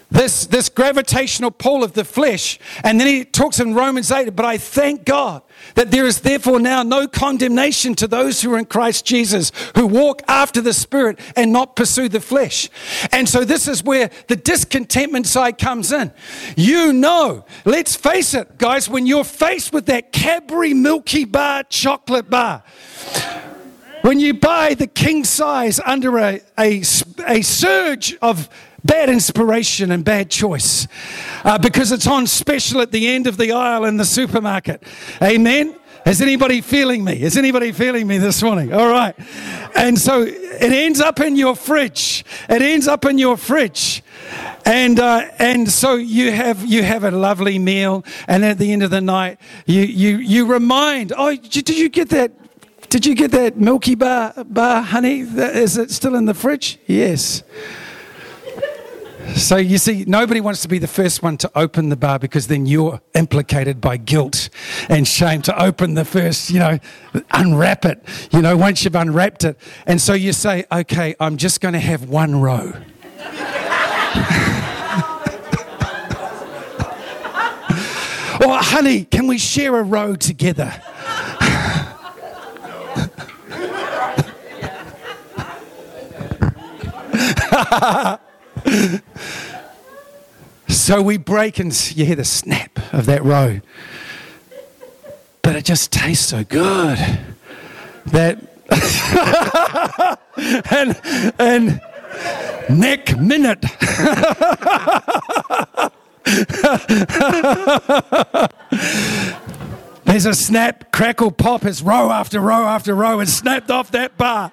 This, 0.09 0.45
this 0.47 0.69
gravitational 0.69 1.51
pull 1.51 1.83
of 1.83 1.93
the 1.93 2.05
flesh. 2.05 2.59
And 2.83 2.99
then 2.99 3.07
he 3.07 3.25
talks 3.25 3.59
in 3.59 3.73
Romans 3.73 4.09
8, 4.09 4.35
but 4.35 4.45
I 4.45 4.57
thank 4.57 5.03
God 5.03 5.41
that 5.75 5.91
there 5.91 6.05
is 6.05 6.21
therefore 6.21 6.59
now 6.59 6.81
no 6.83 7.07
condemnation 7.07 7.93
to 7.95 8.07
those 8.07 8.41
who 8.41 8.53
are 8.53 8.57
in 8.57 8.65
Christ 8.65 9.05
Jesus, 9.05 9.51
who 9.75 9.85
walk 9.85 10.21
after 10.27 10.61
the 10.61 10.73
Spirit 10.73 11.19
and 11.35 11.51
not 11.51 11.75
pursue 11.75 12.07
the 12.07 12.21
flesh. 12.21 12.69
And 13.11 13.27
so 13.27 13.43
this 13.43 13.67
is 13.67 13.83
where 13.83 14.09
the 14.27 14.37
discontentment 14.37 15.27
side 15.27 15.57
comes 15.57 15.91
in. 15.91 16.13
You 16.55 16.93
know, 16.93 17.45
let's 17.65 17.95
face 17.95 18.33
it, 18.33 18.57
guys, 18.57 18.87
when 18.87 19.07
you're 19.07 19.25
faced 19.25 19.73
with 19.73 19.87
that 19.87 20.13
Cadbury 20.13 20.73
Milky 20.73 21.25
Bar 21.25 21.63
chocolate 21.63 22.29
bar, 22.29 22.63
when 24.03 24.21
you 24.21 24.33
buy 24.33 24.73
the 24.73 24.87
king 24.87 25.25
size 25.25 25.81
under 25.85 26.17
a, 26.17 26.39
a, 26.57 26.81
a 27.27 27.41
surge 27.41 28.15
of 28.21 28.47
bad 28.87 29.09
inspiration 29.09 29.91
and 29.91 30.03
bad 30.03 30.31
choice 30.31 30.87
uh, 31.43 31.57
because 31.57 31.91
it's 31.91 32.07
on 32.07 32.25
special 32.25 32.81
at 32.81 32.91
the 32.91 33.07
end 33.07 33.27
of 33.27 33.37
the 33.37 33.51
aisle 33.51 33.85
in 33.85 33.97
the 33.97 34.05
supermarket. 34.05 34.81
Amen. 35.21 35.75
Is 36.07 36.21
anybody 36.21 36.61
feeling 36.61 37.03
me? 37.03 37.21
Is 37.21 37.35
anybody 37.35 37.73
feeling 37.73 38.07
me 38.07 38.17
this 38.17 38.41
morning? 38.41 38.73
All 38.73 38.87
right. 38.87 39.13
And 39.75 39.99
so 39.99 40.21
it 40.21 40.71
ends 40.71 41.01
up 41.01 41.19
in 41.19 41.35
your 41.35 41.53
fridge. 41.53 42.23
It 42.47 42.61
ends 42.61 42.87
up 42.87 43.03
in 43.03 43.17
your 43.17 43.35
fridge. 43.35 44.03
And, 44.65 45.01
uh, 45.01 45.27
and 45.37 45.69
so 45.69 45.95
you 45.95 46.31
have, 46.31 46.65
you 46.65 46.81
have 46.83 47.03
a 47.03 47.11
lovely 47.11 47.59
meal. 47.59 48.05
And 48.25 48.45
at 48.45 48.57
the 48.57 48.71
end 48.71 48.83
of 48.83 48.89
the 48.89 49.01
night, 49.01 49.37
you, 49.65 49.81
you, 49.81 50.17
you 50.17 50.45
remind, 50.45 51.11
oh, 51.17 51.35
did 51.35 51.69
you 51.69 51.89
get 51.89 52.07
that? 52.09 52.31
Did 52.89 53.05
you 53.05 53.13
get 53.13 53.31
that 53.31 53.57
Milky 53.57 53.95
Bar, 53.95 54.33
bar 54.45 54.81
honey? 54.81 55.19
Is 55.19 55.77
it 55.77 55.91
still 55.91 56.15
in 56.15 56.23
the 56.23 56.33
fridge? 56.33 56.79
Yes. 56.87 57.43
So 59.35 59.57
you 59.57 59.77
see, 59.77 60.03
nobody 60.07 60.41
wants 60.41 60.61
to 60.61 60.67
be 60.67 60.79
the 60.79 60.87
first 60.87 61.21
one 61.21 61.37
to 61.37 61.51
open 61.55 61.89
the 61.89 61.95
bar 61.95 62.17
because 62.17 62.47
then 62.47 62.65
you're 62.65 63.01
implicated 63.13 63.79
by 63.79 63.97
guilt 63.97 64.49
and 64.89 65.07
shame 65.07 65.41
to 65.43 65.61
open 65.61 65.93
the 65.93 66.05
first, 66.05 66.49
you 66.49 66.59
know, 66.59 66.79
unwrap 67.31 67.85
it, 67.85 68.03
you 68.31 68.41
know, 68.41 68.57
once 68.57 68.83
you've 68.83 68.95
unwrapped 68.95 69.43
it. 69.43 69.57
And 69.85 70.01
so 70.01 70.13
you 70.13 70.33
say, 70.33 70.65
okay, 70.71 71.15
I'm 71.19 71.37
just 71.37 71.61
going 71.61 71.73
to 71.73 71.79
have 71.79 72.09
one 72.09 72.41
row. 72.41 72.73
or, 78.45 78.57
honey, 78.57 79.05
can 79.05 79.27
we 79.27 79.37
share 79.37 79.77
a 79.77 79.83
row 79.83 80.15
together? 80.15 80.73
so 90.67 91.01
we 91.01 91.17
break 91.17 91.59
and 91.59 91.95
you 91.95 92.05
hear 92.05 92.15
the 92.15 92.25
snap 92.25 92.93
of 92.93 93.05
that 93.05 93.23
row. 93.23 93.61
But 95.41 95.55
it 95.55 95.65
just 95.65 95.91
tastes 95.91 96.27
so 96.27 96.43
good. 96.43 96.97
That 98.07 98.39
and 100.71 100.99
and 101.39 101.81
neck 102.69 103.17
minute. 103.17 103.61
There's 110.03 110.25
a 110.25 110.33
snap, 110.33 110.91
crackle, 110.91 111.31
pop. 111.31 111.65
It's 111.65 111.81
row 111.81 112.11
after 112.11 112.39
row 112.39 112.65
after 112.65 112.95
row 112.95 113.19
and 113.19 113.29
snapped 113.29 113.71
off 113.71 113.91
that 113.91 114.17
bar. 114.17 114.51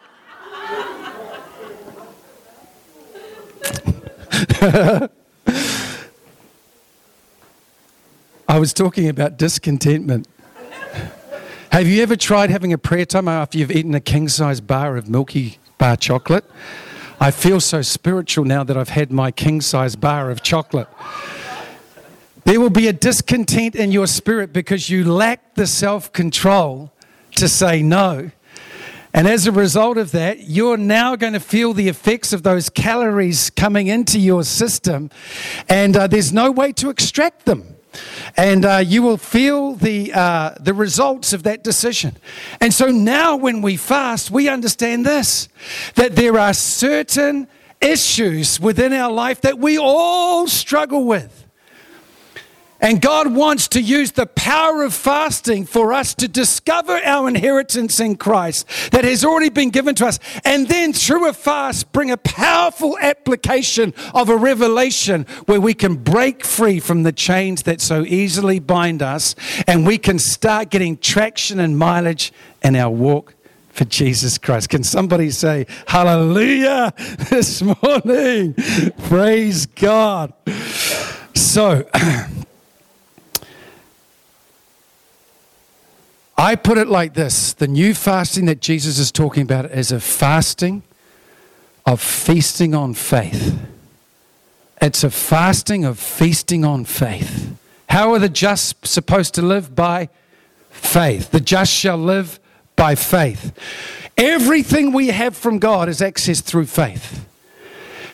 I 8.49 8.59
was 8.59 8.73
talking 8.73 9.09
about 9.09 9.37
discontentment. 9.38 10.27
Have 11.70 11.87
you 11.87 12.03
ever 12.03 12.16
tried 12.16 12.51
having 12.51 12.73
a 12.73 12.79
prayer 12.79 13.05
time 13.05 13.29
after 13.29 13.59
you've 13.59 13.70
eaten 13.70 13.94
a 13.94 14.01
king 14.01 14.29
size 14.29 14.61
bar 14.61 14.97
of 14.97 15.09
Milky 15.09 15.59
Bar 15.79 15.97
chocolate? 15.97 16.44
I 17.20 17.31
feel 17.31 17.61
so 17.61 17.81
spiritual 17.83 18.44
now 18.44 18.64
that 18.64 18.77
I've 18.77 18.88
had 18.88 19.12
my 19.12 19.31
king 19.31 19.61
size 19.61 19.94
bar 19.94 20.31
of 20.31 20.42
chocolate. 20.42 20.88
There 22.44 22.59
will 22.61 22.70
be 22.70 22.88
a 22.88 22.92
discontent 22.92 23.77
in 23.77 23.92
your 23.92 24.09
spirit 24.09 24.53
because 24.53 24.90
you 24.90 25.05
lack 25.05 25.55
the 25.55 25.68
self 25.68 26.12
control 26.12 26.92
to 27.37 27.49
say 27.49 27.83
no 27.83 28.33
and 29.14 29.29
as 29.29 29.46
a 29.46 29.53
result 29.53 29.96
of 29.96 30.11
that, 30.11 30.48
you're 30.48 30.77
now 30.77 31.14
going 31.14 31.35
to 31.35 31.40
feel 31.40 31.72
the 31.72 31.88
effects 31.88 32.33
of 32.33 32.42
those 32.42 32.68
calories 32.68 33.48
coming 33.48 33.87
into 33.87 34.18
your 34.18 34.42
system, 34.42 35.09
and 35.68 35.96
uh, 35.96 36.09
there's 36.09 36.33
no 36.33 36.50
way 36.50 36.72
to 36.72 36.90
extract 36.90 37.46
them. 37.46 37.77
And 38.37 38.64
uh, 38.64 38.79
you 38.85 39.03
will 39.03 39.16
feel 39.16 39.74
the, 39.74 40.12
uh, 40.12 40.55
the 40.59 40.74
results 40.74 41.33
of 41.33 41.44
that 41.44 41.62
decision. 41.62 42.16
And 42.61 42.74
so 42.74 42.88
now, 42.88 43.37
when 43.37 43.62
we 43.62 43.77
fast, 43.77 44.33
we 44.33 44.48
understand 44.48 45.07
this 45.07 45.48
that 45.94 46.16
there 46.16 46.37
are 46.37 46.53
certain 46.53 47.46
issues 47.81 48.59
within 48.59 48.92
our 48.92 49.12
life 49.12 49.42
that 49.42 49.61
we 49.61 49.79
all 49.79 50.48
struggle 50.48 51.05
with. 51.05 51.44
And 52.85 53.01
God 53.01 53.35
wants 53.35 53.66
to 53.68 53.81
use 53.81 54.12
the 54.12 54.27
power 54.27 54.83
of 54.83 54.92
fasting 54.92 55.64
for 55.64 55.94
us 55.94 56.12
to 56.16 56.29
discover 56.29 57.01
our 57.03 57.27
inheritance 57.27 57.99
in 57.99 58.16
Christ 58.16 58.66
that 58.90 59.05
has 59.05 59.25
already 59.25 59.49
been 59.49 59.70
given 59.70 59.94
to 59.94 60.07
us. 60.07 60.18
And 60.44 60.68
then 60.68 60.92
through 60.92 61.27
a 61.27 61.33
fast, 61.33 61.92
bring 61.92 62.11
a 62.11 62.18
powerful 62.18 62.99
application 63.01 63.94
of 64.12 64.29
a 64.29 64.37
revelation 64.37 65.25
where 65.47 65.62
we 65.62 65.73
can 65.73 65.94
break 65.94 66.44
free 66.44 66.79
from 66.79 67.05
the 67.05 67.12
chains 67.12 67.62
that 67.62 67.81
so 67.81 68.03
easily 68.03 68.59
bind 68.59 69.03
us 69.03 69.35
and 69.66 69.87
we 69.87 69.97
can 69.97 70.18
start 70.18 70.68
getting 70.68 70.99
traction 70.99 71.61
and 71.61 71.79
mileage 71.79 72.35
in 72.62 72.77
our 72.77 72.90
walk 72.90 73.35
for 73.70 73.87
Jesus 73.87 74.37
Christ. 74.37 74.68
Can 74.68 74.85
somebody 74.85 75.31
say 75.31 75.66
hallelujah 75.87 76.92
this 77.31 77.62
morning? 77.62 78.53
Praise 79.09 79.64
God. 79.64 80.35
So, 81.35 81.88
I 86.37 86.57
put 86.57 86.79
it 86.79 86.88
like 86.88 87.14
this 87.14 87.53
the 87.53 87.68
new 87.68 87.94
fasting 87.94 88.47
that 88.47 88.61
Jesus 88.61 88.99
is 88.99 89.12
talking 89.12 89.42
about 89.42 89.66
is 89.66 89.92
a 89.92 90.01
fasting 90.01 90.83
of 91.87 92.01
feasting 92.01 92.75
on 92.75 92.94
faith. 92.94 93.59
It's 94.81 95.05
a 95.05 95.11
fasting 95.11 95.85
of 95.85 95.99
feasting 95.99 96.64
on 96.64 96.85
faith. 96.85 97.57
How 97.88 98.12
are 98.12 98.18
the 98.18 98.29
just 98.29 98.87
supposed 98.87 99.35
to 99.35 99.42
live? 99.42 99.75
By 99.75 100.09
faith. 100.70 101.31
The 101.31 101.40
just 101.40 101.73
shall 101.73 101.97
live 101.97 102.40
by 102.75 102.94
faith. 102.97 103.53
Everything 104.16 104.92
we 104.92 105.09
have 105.09 105.37
from 105.37 105.59
God 105.59 105.88
is 105.88 106.01
accessed 106.01 106.42
through 106.42 106.66
faith. 106.66 107.27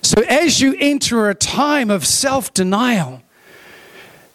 So 0.03 0.23
as 0.29 0.61
you 0.61 0.77
enter 0.79 1.29
a 1.29 1.35
time 1.35 1.91
of 1.91 2.07
self 2.07 2.53
denial, 2.53 3.23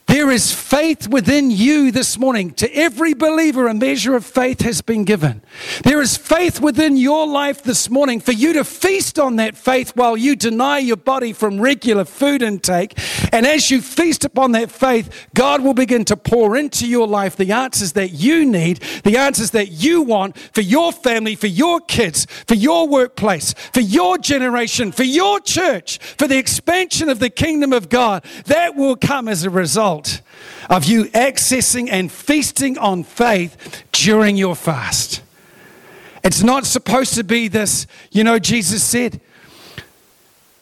there 0.07 0.29
is 0.29 0.51
faith 0.51 1.07
within 1.07 1.49
you 1.49 1.91
this 1.91 2.17
morning. 2.17 2.51
To 2.53 2.73
every 2.75 3.13
believer, 3.13 3.67
a 3.67 3.73
measure 3.73 4.15
of 4.15 4.25
faith 4.25 4.61
has 4.61 4.81
been 4.81 5.03
given. 5.03 5.41
There 5.83 6.01
is 6.01 6.15
faith 6.15 6.61
within 6.61 6.95
your 6.95 7.27
life 7.27 7.63
this 7.63 7.89
morning 7.89 8.19
for 8.19 8.31
you 8.31 8.53
to 8.53 8.63
feast 8.63 9.17
on 9.17 9.37
that 9.37 9.57
faith 9.57 9.95
while 9.95 10.15
you 10.15 10.35
deny 10.35 10.77
your 10.77 10.97
body 10.97 11.33
from 11.33 11.59
regular 11.59 12.05
food 12.05 12.43
intake. 12.43 12.97
And 13.33 13.47
as 13.47 13.71
you 13.71 13.81
feast 13.81 14.23
upon 14.23 14.51
that 14.51 14.69
faith, 14.69 15.27
God 15.33 15.61
will 15.61 15.73
begin 15.73 16.05
to 16.05 16.17
pour 16.17 16.55
into 16.55 16.87
your 16.87 17.07
life 17.07 17.35
the 17.35 17.51
answers 17.51 17.93
that 17.93 18.11
you 18.11 18.45
need, 18.45 18.77
the 19.03 19.17
answers 19.17 19.51
that 19.51 19.71
you 19.71 20.03
want 20.03 20.37
for 20.37 20.61
your 20.61 20.91
family, 20.91 21.35
for 21.35 21.47
your 21.47 21.79
kids, 21.81 22.25
for 22.47 22.55
your 22.55 22.87
workplace, 22.87 23.53
for 23.73 23.81
your 23.81 24.17
generation, 24.19 24.91
for 24.91 25.03
your 25.03 25.39
church, 25.39 25.97
for 25.97 26.27
the 26.27 26.37
expansion 26.37 27.09
of 27.09 27.19
the 27.19 27.29
kingdom 27.29 27.73
of 27.73 27.89
God. 27.89 28.23
That 28.45 28.75
will 28.75 28.95
come 28.95 29.27
as 29.27 29.43
a 29.43 29.49
result 29.95 30.21
of 30.69 30.85
you 30.85 31.05
accessing 31.05 31.89
and 31.91 32.11
feasting 32.11 32.77
on 32.77 33.03
faith 33.03 33.83
during 33.91 34.35
your 34.35 34.55
fast. 34.55 35.21
It's 36.23 36.41
not 36.41 36.65
supposed 36.65 37.13
to 37.15 37.23
be 37.23 37.47
this, 37.47 37.85
you 38.11 38.23
know, 38.23 38.39
Jesus 38.39 38.83
said, 38.83 39.21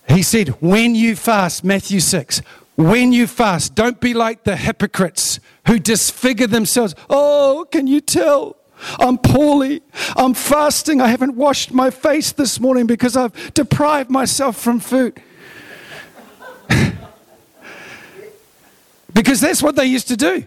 He 0.09 0.21
said, 0.21 0.49
when 0.61 0.93
you 0.95 1.15
fast, 1.15 1.63
Matthew 1.63 2.01
6, 2.01 2.41
when 2.75 3.13
you 3.13 3.27
fast, 3.27 3.75
don't 3.75 3.99
be 4.01 4.13
like 4.13 4.43
the 4.43 4.57
hypocrites 4.57 5.39
who 5.67 5.79
disfigure 5.79 6.47
themselves. 6.47 6.95
Oh, 7.09 7.65
can 7.71 7.87
you 7.87 8.01
tell? 8.01 8.57
I'm 8.99 9.17
poorly. 9.17 9.81
I'm 10.17 10.33
fasting. 10.33 10.99
I 10.99 11.07
haven't 11.07 11.35
washed 11.35 11.71
my 11.71 11.89
face 11.89 12.33
this 12.33 12.59
morning 12.59 12.85
because 12.85 13.15
I've 13.15 13.53
deprived 13.53 14.09
myself 14.09 14.57
from 14.57 14.81
food. 14.81 15.21
Because 19.13 19.41
that's 19.41 19.61
what 19.61 19.75
they 19.75 19.85
used 19.85 20.07
to 20.07 20.17
do. 20.17 20.45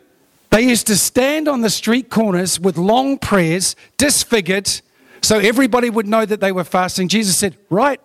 They 0.51 0.63
used 0.63 0.87
to 0.89 0.97
stand 0.97 1.49
on 1.49 1.61
the 1.61 1.71
street 1.71 2.11
corners 2.11 2.59
with 2.59 2.79
long 2.79 3.19
prayers, 3.19 3.77
disfigured, 3.99 4.81
so 5.23 5.39
everybody 5.39 5.91
would 5.91 6.07
know 6.07 6.25
that 6.25 6.41
they 6.41 6.53
were 6.53 6.65
fasting. 6.65 7.09
Jesus 7.09 7.39
said, 7.39 7.57
Right, 7.69 8.01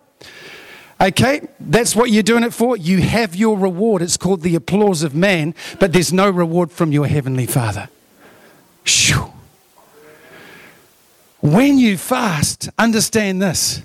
okay, 1.00 1.48
that's 1.60 1.94
what 1.94 2.10
you're 2.10 2.22
doing 2.22 2.42
it 2.44 2.52
for. 2.52 2.76
You 2.76 3.00
have 3.00 3.34
your 3.34 3.56
reward. 3.56 4.02
It's 4.02 4.16
called 4.16 4.42
the 4.42 4.54
applause 4.54 5.02
of 5.02 5.14
man, 5.14 5.54
but 5.78 5.92
there's 5.92 6.12
no 6.12 6.28
reward 6.28 6.70
from 6.70 6.92
your 6.92 7.06
heavenly 7.06 7.46
Father. 7.46 7.88
Shoo. 8.84 9.32
When 11.40 11.78
you 11.78 11.98
fast, 11.98 12.68
understand 12.78 13.42
this 13.42 13.82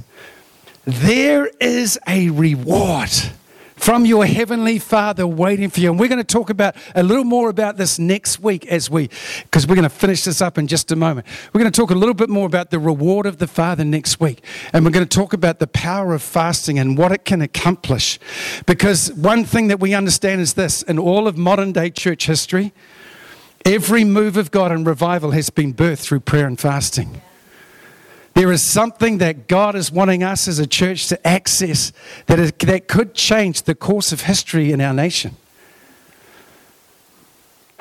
there 0.86 1.48
is 1.60 2.00
a 2.08 2.30
reward 2.30 3.12
from 3.78 4.06
your 4.06 4.26
heavenly 4.26 4.80
father 4.80 5.26
waiting 5.26 5.70
for 5.70 5.80
you. 5.80 5.92
And 5.92 6.00
we're 6.00 6.10
going 6.10 6.18
to 6.18 6.24
talk 6.24 6.50
about 6.50 6.76
a 6.96 7.04
little 7.04 7.24
more 7.24 7.50
about 7.50 7.78
this 7.78 7.98
next 7.98 8.40
week 8.40 8.66
as 8.68 8.90
we 8.90 9.10
because 9.44 9.66
we're 9.66 9.76
going 9.76 9.84
to 9.84 9.90
finish 9.90 10.24
this 10.24 10.42
up 10.42 10.58
in 10.58 10.68
just 10.68 10.92
a 10.92 10.96
moment. 10.96 11.26
We're 11.54 11.62
going 11.62 11.72
to 11.72 11.80
talk 11.80 11.92
a 11.92 11.96
little 11.96 12.16
bit 12.16 12.30
more 12.30 12.46
about 12.46 12.72
the 12.72 12.80
reward 12.80 13.26
of 13.26 13.38
the 13.38 13.48
father 13.48 13.86
next 13.86 14.20
week. 14.20 14.44
And 14.74 14.84
we're 14.84 14.92
going 14.92 15.08
to 15.08 15.18
talk 15.18 15.32
about 15.32 15.60
the 15.60 15.68
power 15.68 16.14
of 16.14 16.22
fasting 16.22 16.78
and 16.78 16.98
what 16.98 17.12
it 17.12 17.24
can 17.24 17.42
accomplish. 17.42 18.20
Because 18.66 19.14
one 19.14 19.46
thing 19.46 19.68
that 19.68 19.80
we 19.80 19.94
understand 19.94 20.42
is 20.42 20.56
this 20.56 20.82
in 20.82 21.00
all 21.00 21.28
of 21.28 21.38
modern 21.38 21.72
day 21.72 21.90
church 21.90 22.26
history 22.26 22.74
every 23.66 24.04
move 24.04 24.38
of 24.38 24.52
god 24.52 24.72
and 24.72 24.86
revival 24.88 25.32
has 25.32 25.50
been 25.50 25.74
birthed 25.74 26.00
through 26.00 26.20
prayer 26.20 26.48
and 26.48 26.60
fasting 26.60 27.22
there 28.38 28.52
is 28.52 28.62
something 28.62 29.18
that 29.18 29.48
God 29.48 29.76
is 29.76 29.92
wanting 29.92 30.22
us 30.22 30.48
as 30.48 30.60
a 30.60 30.68
church 30.68 31.08
to 31.08 31.28
access 31.28 31.92
that, 32.28 32.38
is, 32.38 32.52
that 32.60 32.88
could 32.88 33.16
change 33.16 33.64
the 33.64 33.74
course 33.74 34.12
of 34.12 34.22
history 34.22 34.72
in 34.72 34.80
our 34.80 34.94
nation. 34.94 35.36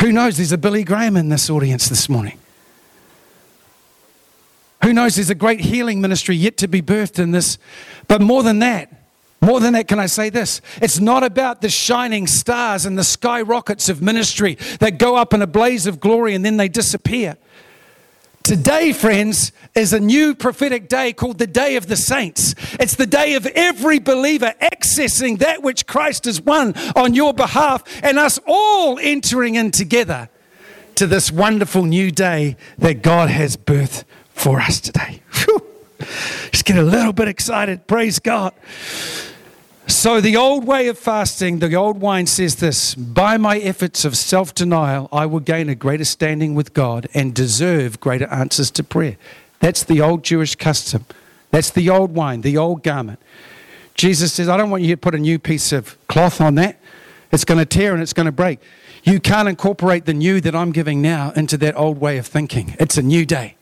Who 0.01 0.13
knows? 0.13 0.39
There's 0.39 0.53
a 0.53 0.59
Billy 0.59 0.83
Graham 0.83 1.15
in 1.19 1.29
this 1.29 1.51
audience 1.51 1.91
this 1.91 2.09
morning. 2.09 2.39
Who 4.83 4.95
knows? 4.95 5.17
There's 5.17 5.29
a 5.29 5.35
great 5.35 5.61
healing 5.61 6.01
ministry 6.01 6.37
yet 6.37 6.57
to 6.57 6.69
be 6.69 6.81
birthed 6.81 7.19
in 7.19 7.33
this. 7.33 7.59
But 8.09 8.23
more 8.23 8.43
than 8.43 8.61
that, 8.61 8.91
more 9.43 9.61
than 9.61 9.75
that, 9.75 9.89
can 9.89 9.99
I 9.99 10.07
say 10.07 10.31
this? 10.31 10.63
It's 10.81 10.99
not 10.99 11.23
about 11.23 11.61
the 11.61 11.69
shining 11.69 12.27
stars 12.27 12.87
and 12.87 12.97
the 12.97 13.05
skyrockets 13.05 13.91
of 13.91 14.01
ministry 14.01 14.55
that 14.81 14.99
go 14.99 15.17
up 15.17 15.35
in 15.35 15.43
a 15.43 15.47
blaze 15.47 15.87
of 15.87 16.01
glory 16.01 16.35
and 16.35 16.47
then 16.47 16.57
they 16.57 16.69
disappear. 16.69 17.37
Today, 18.47 18.93
friends, 18.93 19.51
is 19.75 19.93
a 19.93 19.99
new 19.99 20.33
prophetic 20.33 20.89
day 20.89 21.13
called 21.13 21.39
the 21.39 21.49
Day 21.49 21.75
of 21.75 21.89
the 21.89 21.97
Saints. 21.97 22.55
It's 22.79 22.95
the 22.95 23.05
day 23.05 23.35
of 23.35 23.45
every 23.45 23.99
believer 23.99 24.55
accessing 24.63 25.41
that 25.41 25.65
which 25.65 25.89
Christ 25.89 26.27
has 26.27 26.41
won 26.41 26.73
on 26.95 27.13
your 27.13 27.35
behalf 27.35 27.83
and 28.05 28.21
us 28.21 28.39
all 28.47 29.01
entering 29.01 29.57
in 29.57 29.73
together 29.73 30.29
to 30.95 31.09
this 31.09 31.33
wonderful 31.33 31.87
new 31.87 32.13
day 32.13 32.57
that 32.79 33.03
God 33.03 33.31
has 33.31 33.57
birthed 33.57 34.05
for 34.29 34.61
us 34.61 34.81
today. 34.81 35.23
Whew. 35.33 35.67
Just 36.53 36.67
get 36.67 36.79
a 36.79 36.83
little 36.83 37.13
bit 37.13 37.27
excited. 37.27 37.89
Praise 37.89 38.21
God. 38.21 38.55
So, 39.89 40.21
the 40.21 40.37
old 40.37 40.67
way 40.67 40.89
of 40.89 40.99
fasting, 40.99 41.61
the 41.61 41.73
old 41.77 42.01
wine 42.01 42.27
says 42.27 42.57
this 42.57 42.97
By 42.97 43.37
my 43.37 43.59
efforts 43.59 44.05
of 44.05 44.17
self 44.17 44.53
denial, 44.53 45.09
I 45.13 45.27
will 45.27 45.39
gain 45.39 45.69
a 45.69 45.77
greater 45.77 46.05
standing 46.05 46.57
with 46.57 46.75
God 46.75 47.09
and 47.15 47.33
deserve 47.33 48.01
greater 48.01 48.27
answers 48.27 48.73
to 48.73 48.83
prayer. 48.83 49.17
That's 49.61 49.85
the 49.85 50.01
old 50.01 50.25
Jewish 50.25 50.57
custom. 50.57 51.07
That's 51.53 51.71
the 51.71 51.89
old 51.89 52.15
wine, 52.15 52.41
the 52.41 52.57
old 52.57 52.83
garment. 52.83 53.21
Jesus 53.95 54.33
says, 54.33 54.49
I 54.49 54.57
don't 54.57 54.71
want 54.71 54.83
you 54.83 54.95
to 54.95 55.01
put 55.01 55.15
a 55.15 55.19
new 55.19 55.39
piece 55.39 55.73
of 55.73 55.97
cloth 56.09 56.41
on 56.41 56.57
that. 56.57 56.79
It's 57.31 57.45
going 57.45 57.59
to 57.59 57.65
tear 57.65 57.95
and 57.95 58.03
it's 58.03 58.13
going 58.13 58.27
to 58.27 58.33
break. 58.33 58.59
You 59.05 59.21
can't 59.21 59.49
incorporate 59.49 60.05
the 60.05 60.15
new 60.15 60.41
that 60.41 60.55
I'm 60.55 60.73
giving 60.73 61.01
now 61.01 61.31
into 61.37 61.57
that 61.59 61.77
old 61.79 62.01
way 62.01 62.19
of 62.19 62.27
thinking. 62.27 62.75
It's 62.81 62.99
a 62.99 63.03
new 63.03 63.25
day. 63.25 63.55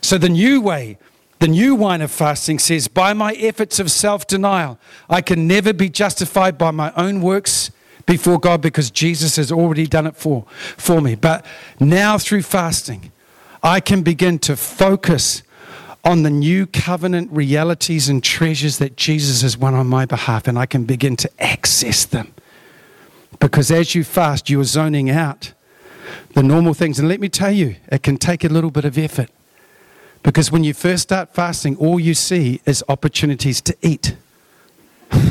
So, 0.00 0.18
the 0.18 0.28
new 0.28 0.60
way 0.60 0.98
the 1.38 1.48
new 1.48 1.74
wine 1.74 2.00
of 2.00 2.10
fasting 2.10 2.58
says, 2.58 2.88
By 2.88 3.12
my 3.12 3.32
efforts 3.34 3.78
of 3.78 3.90
self 3.90 4.26
denial, 4.26 4.78
I 5.08 5.20
can 5.20 5.46
never 5.46 5.72
be 5.72 5.88
justified 5.88 6.56
by 6.56 6.70
my 6.70 6.92
own 6.96 7.20
works 7.20 7.70
before 8.06 8.38
God 8.38 8.62
because 8.62 8.90
Jesus 8.90 9.36
has 9.36 9.52
already 9.52 9.86
done 9.86 10.06
it 10.06 10.16
for, 10.16 10.44
for 10.76 11.00
me. 11.00 11.14
But 11.14 11.44
now 11.78 12.18
through 12.18 12.42
fasting, 12.42 13.12
I 13.62 13.80
can 13.80 14.02
begin 14.02 14.38
to 14.40 14.56
focus 14.56 15.42
on 16.04 16.22
the 16.22 16.30
new 16.30 16.66
covenant 16.66 17.30
realities 17.32 18.08
and 18.08 18.22
treasures 18.22 18.78
that 18.78 18.96
Jesus 18.96 19.42
has 19.42 19.58
won 19.58 19.74
on 19.74 19.88
my 19.88 20.06
behalf, 20.06 20.46
and 20.46 20.56
I 20.56 20.64
can 20.64 20.84
begin 20.84 21.16
to 21.16 21.30
access 21.42 22.04
them. 22.04 22.32
Because 23.40 23.70
as 23.70 23.94
you 23.94 24.04
fast, 24.04 24.48
you 24.48 24.60
are 24.60 24.64
zoning 24.64 25.10
out 25.10 25.52
the 26.34 26.44
normal 26.44 26.74
things. 26.74 26.98
And 26.98 27.08
let 27.08 27.20
me 27.20 27.28
tell 27.28 27.50
you, 27.50 27.76
it 27.88 28.04
can 28.04 28.18
take 28.18 28.44
a 28.44 28.48
little 28.48 28.70
bit 28.70 28.84
of 28.84 28.96
effort. 28.96 29.30
Because 30.26 30.50
when 30.50 30.64
you 30.64 30.74
first 30.74 31.04
start 31.04 31.32
fasting, 31.32 31.76
all 31.76 32.00
you 32.00 32.12
see 32.12 32.60
is 32.66 32.82
opportunities 32.88 33.60
to 33.60 33.76
eat. 33.80 34.16
you 35.12 35.22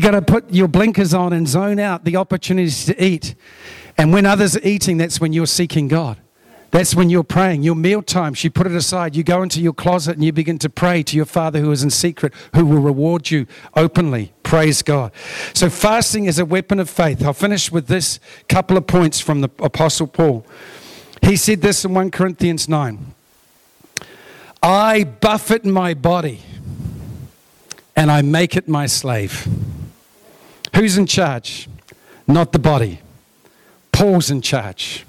got 0.00 0.12
to 0.12 0.22
put 0.22 0.48
your 0.52 0.68
blinkers 0.68 1.12
on 1.12 1.32
and 1.32 1.48
zone 1.48 1.80
out 1.80 2.04
the 2.04 2.14
opportunities 2.14 2.84
to 2.84 3.04
eat. 3.04 3.34
And 3.98 4.12
when 4.12 4.24
others 4.24 4.56
are 4.56 4.60
eating, 4.62 4.98
that's 4.98 5.20
when 5.20 5.32
you're 5.32 5.48
seeking 5.48 5.88
God. 5.88 6.16
That's 6.70 6.94
when 6.94 7.10
you're 7.10 7.24
praying. 7.24 7.64
Your 7.64 7.74
meal 7.74 8.02
times, 8.02 8.44
you 8.44 8.52
put 8.52 8.68
it 8.68 8.74
aside. 8.76 9.16
You 9.16 9.24
go 9.24 9.42
into 9.42 9.60
your 9.60 9.72
closet 9.72 10.14
and 10.14 10.24
you 10.24 10.32
begin 10.32 10.60
to 10.60 10.70
pray 10.70 11.02
to 11.02 11.16
your 11.16 11.26
Father 11.26 11.58
who 11.58 11.72
is 11.72 11.82
in 11.82 11.90
secret, 11.90 12.32
who 12.54 12.64
will 12.64 12.82
reward 12.82 13.32
you 13.32 13.48
openly. 13.74 14.32
Praise 14.44 14.82
God. 14.82 15.10
So, 15.54 15.68
fasting 15.68 16.26
is 16.26 16.38
a 16.38 16.44
weapon 16.44 16.78
of 16.78 16.88
faith. 16.88 17.20
I'll 17.24 17.32
finish 17.32 17.72
with 17.72 17.88
this 17.88 18.20
couple 18.48 18.76
of 18.76 18.86
points 18.86 19.18
from 19.18 19.40
the 19.40 19.50
Apostle 19.58 20.06
Paul. 20.06 20.46
He 21.24 21.36
said 21.36 21.62
this 21.62 21.86
in 21.86 21.94
1 21.94 22.10
Corinthians 22.10 22.68
9 22.68 23.14
I 24.62 25.04
buffet 25.04 25.64
my 25.64 25.94
body 25.94 26.42
and 27.96 28.10
I 28.10 28.20
make 28.20 28.56
it 28.56 28.68
my 28.68 28.84
slave. 28.84 29.48
Who's 30.76 30.98
in 30.98 31.06
charge? 31.06 31.66
Not 32.28 32.52
the 32.52 32.58
body. 32.58 33.00
Paul's 33.90 34.30
in 34.30 34.42
charge. 34.42 35.06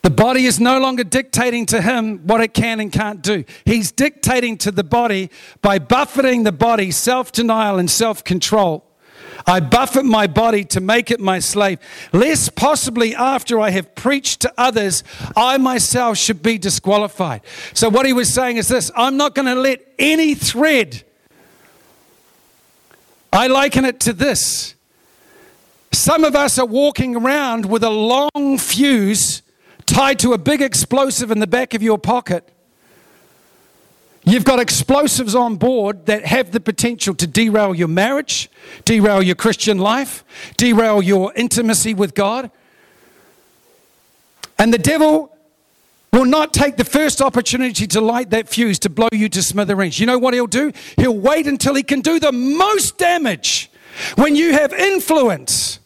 The 0.00 0.10
body 0.10 0.46
is 0.46 0.58
no 0.58 0.78
longer 0.78 1.04
dictating 1.04 1.66
to 1.66 1.82
him 1.82 2.26
what 2.26 2.40
it 2.40 2.54
can 2.54 2.80
and 2.80 2.90
can't 2.90 3.20
do. 3.20 3.44
He's 3.66 3.92
dictating 3.92 4.56
to 4.58 4.70
the 4.70 4.84
body 4.84 5.30
by 5.60 5.78
buffeting 5.78 6.44
the 6.44 6.52
body, 6.52 6.90
self 6.90 7.30
denial 7.30 7.78
and 7.78 7.90
self 7.90 8.24
control. 8.24 8.83
I 9.46 9.60
buffet 9.60 10.04
my 10.04 10.26
body 10.26 10.64
to 10.64 10.80
make 10.80 11.10
it 11.10 11.20
my 11.20 11.38
slave, 11.38 11.78
lest 12.12 12.54
possibly 12.54 13.14
after 13.14 13.60
I 13.60 13.70
have 13.70 13.94
preached 13.94 14.40
to 14.40 14.52
others, 14.56 15.04
I 15.36 15.58
myself 15.58 16.16
should 16.16 16.42
be 16.42 16.56
disqualified. 16.58 17.42
So, 17.74 17.88
what 17.88 18.06
he 18.06 18.12
was 18.12 18.32
saying 18.32 18.56
is 18.56 18.68
this 18.68 18.90
I'm 18.96 19.16
not 19.16 19.34
going 19.34 19.46
to 19.46 19.60
let 19.60 19.86
any 19.98 20.34
thread, 20.34 21.04
I 23.32 23.48
liken 23.48 23.84
it 23.84 24.00
to 24.00 24.12
this. 24.12 24.74
Some 25.92 26.24
of 26.24 26.34
us 26.34 26.58
are 26.58 26.66
walking 26.66 27.14
around 27.14 27.66
with 27.66 27.84
a 27.84 27.90
long 27.90 28.58
fuse 28.58 29.42
tied 29.86 30.18
to 30.20 30.32
a 30.32 30.38
big 30.38 30.60
explosive 30.60 31.30
in 31.30 31.38
the 31.38 31.46
back 31.46 31.74
of 31.74 31.82
your 31.82 31.98
pocket 31.98 32.50
You've 34.26 34.44
got 34.44 34.58
explosives 34.58 35.34
on 35.34 35.56
board 35.56 36.06
that 36.06 36.24
have 36.24 36.50
the 36.50 36.60
potential 36.60 37.14
to 37.16 37.26
derail 37.26 37.74
your 37.74 37.88
marriage, 37.88 38.50
derail 38.84 39.22
your 39.22 39.34
Christian 39.34 39.78
life, 39.78 40.24
derail 40.56 41.02
your 41.02 41.32
intimacy 41.34 41.92
with 41.92 42.14
God. 42.14 42.50
And 44.58 44.72
the 44.72 44.78
devil 44.78 45.30
will 46.10 46.24
not 46.24 46.54
take 46.54 46.76
the 46.76 46.84
first 46.84 47.20
opportunity 47.20 47.86
to 47.88 48.00
light 48.00 48.30
that 48.30 48.48
fuse 48.48 48.78
to 48.78 48.88
blow 48.88 49.08
you 49.12 49.28
to 49.28 49.42
smithereens. 49.42 50.00
You 50.00 50.06
know 50.06 50.18
what 50.18 50.32
he'll 50.32 50.46
do? 50.46 50.72
He'll 50.96 51.18
wait 51.18 51.46
until 51.46 51.74
he 51.74 51.82
can 51.82 52.00
do 52.00 52.18
the 52.18 52.32
most 52.32 52.96
damage 52.96 53.70
when 54.16 54.36
you 54.36 54.52
have 54.52 54.72
influence 54.72 55.80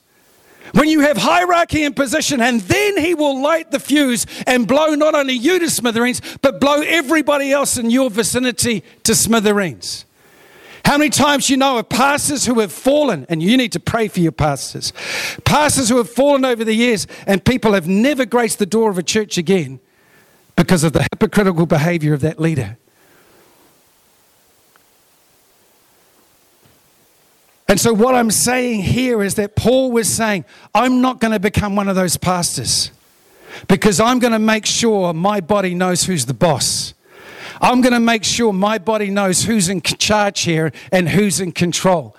when 0.73 0.89
you 0.89 1.01
have 1.01 1.17
hierarchy 1.17 1.85
and 1.85 1.95
position, 1.95 2.41
and 2.41 2.61
then 2.63 2.99
he 2.99 3.15
will 3.15 3.41
light 3.41 3.71
the 3.71 3.81
fuse 3.81 4.27
and 4.47 4.67
blow 4.67 4.95
not 4.95 5.15
only 5.15 5.35
you 5.35 5.59
to 5.59 5.71
smithereens, 5.71 6.21
but 6.43 6.61
blow 6.61 6.81
everybody 6.81 7.53
else 7.53 7.77
in 7.77 7.91
your 7.91 8.11
vicinity 8.11 8.83
to 9.05 9.14
smithereens. 9.14 10.05
How 10.85 10.97
many 10.97 11.11
times 11.11 11.51
you 11.51 11.59
know 11.59 11.79
of 11.79 11.89
pastors 11.89 12.47
who 12.47 12.61
have 12.61 12.73
fallen, 12.73 13.27
and 13.29 13.43
you 13.43 13.57
need 13.57 13.73
to 13.73 13.81
pray 13.81 14.09
for 14.09 14.21
your 14.21 14.33
pastors, 14.33 14.93
pastors 15.45 15.89
who 15.91 15.99
have 15.99 16.09
fallen 16.09 16.45
over 16.45 16.64
the 16.64 16.75
years, 16.75 17.07
and 17.27 17.45
people 17.45 17.75
have 17.75 17.87
never 17.87 18.25
graced 18.25 18.59
the 18.59 18.66
door 18.66 18.89
of 18.89 18.97
a 18.97 19.03
church 19.03 19.37
again 19.37 19.81
because 20.57 20.85
of 20.85 20.93
the 20.93 21.03
hypocritical 21.12 21.66
behavior 21.66 22.14
of 22.14 22.21
that 22.23 22.41
leader. 22.41 22.79
And 27.69 27.79
so, 27.79 27.93
what 27.93 28.14
I'm 28.14 28.31
saying 28.31 28.83
here 28.83 29.23
is 29.23 29.35
that 29.35 29.55
Paul 29.55 29.93
was 29.93 30.09
saying, 30.09 30.47
I'm 30.75 31.03
not 31.03 31.21
going 31.21 31.33
to 31.33 31.39
become 31.39 31.77
one 31.77 31.89
of 31.89 31.97
those 31.97 32.16
pastors 32.16 32.91
because 33.69 34.01
I'm 34.01 34.19
going 34.19 34.33
to 34.33 34.39
make 34.39 34.64
sure 34.64 35.12
my 35.12 35.41
body 35.41 35.75
knows 35.75 36.05
who's 36.05 36.27
the 36.27 36.35
boss. 36.35 36.95
I'm 37.61 37.81
going 37.81 37.93
to 37.93 38.01
make 38.01 38.25
sure 38.25 38.53
my 38.53 38.79
body 38.79 39.11
knows 39.11 39.45
who's 39.45 39.69
in 39.69 39.83
charge 39.83 40.43
here 40.43 40.73
and 40.93 41.09
who's 41.09 41.41
in 41.41 41.53
control. 41.53 42.16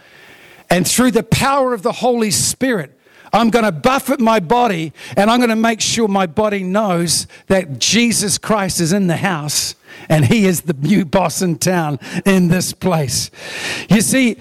And 0.69 0.87
through 0.87 1.11
the 1.11 1.23
power 1.23 1.73
of 1.73 1.81
the 1.81 1.93
Holy 1.93 2.29
Spirit, 2.29 2.95
I'm 3.31 3.49
going 3.49 3.65
to 3.65 3.71
buffet 3.71 4.19
my 4.19 4.39
body 4.39 4.93
and 5.15 5.29
I'm 5.29 5.39
going 5.39 5.49
to 5.49 5.55
make 5.55 5.81
sure 5.81 6.07
my 6.07 6.27
body 6.27 6.63
knows 6.63 7.27
that 7.47 7.79
Jesus 7.79 8.37
Christ 8.37 8.79
is 8.79 8.91
in 8.91 9.07
the 9.07 9.17
house 9.17 9.75
and 10.09 10.25
he 10.25 10.45
is 10.45 10.61
the 10.61 10.73
new 10.73 11.05
boss 11.05 11.41
in 11.41 11.57
town 11.57 11.99
in 12.25 12.49
this 12.49 12.73
place. 12.73 13.31
You 13.89 14.01
see, 14.01 14.37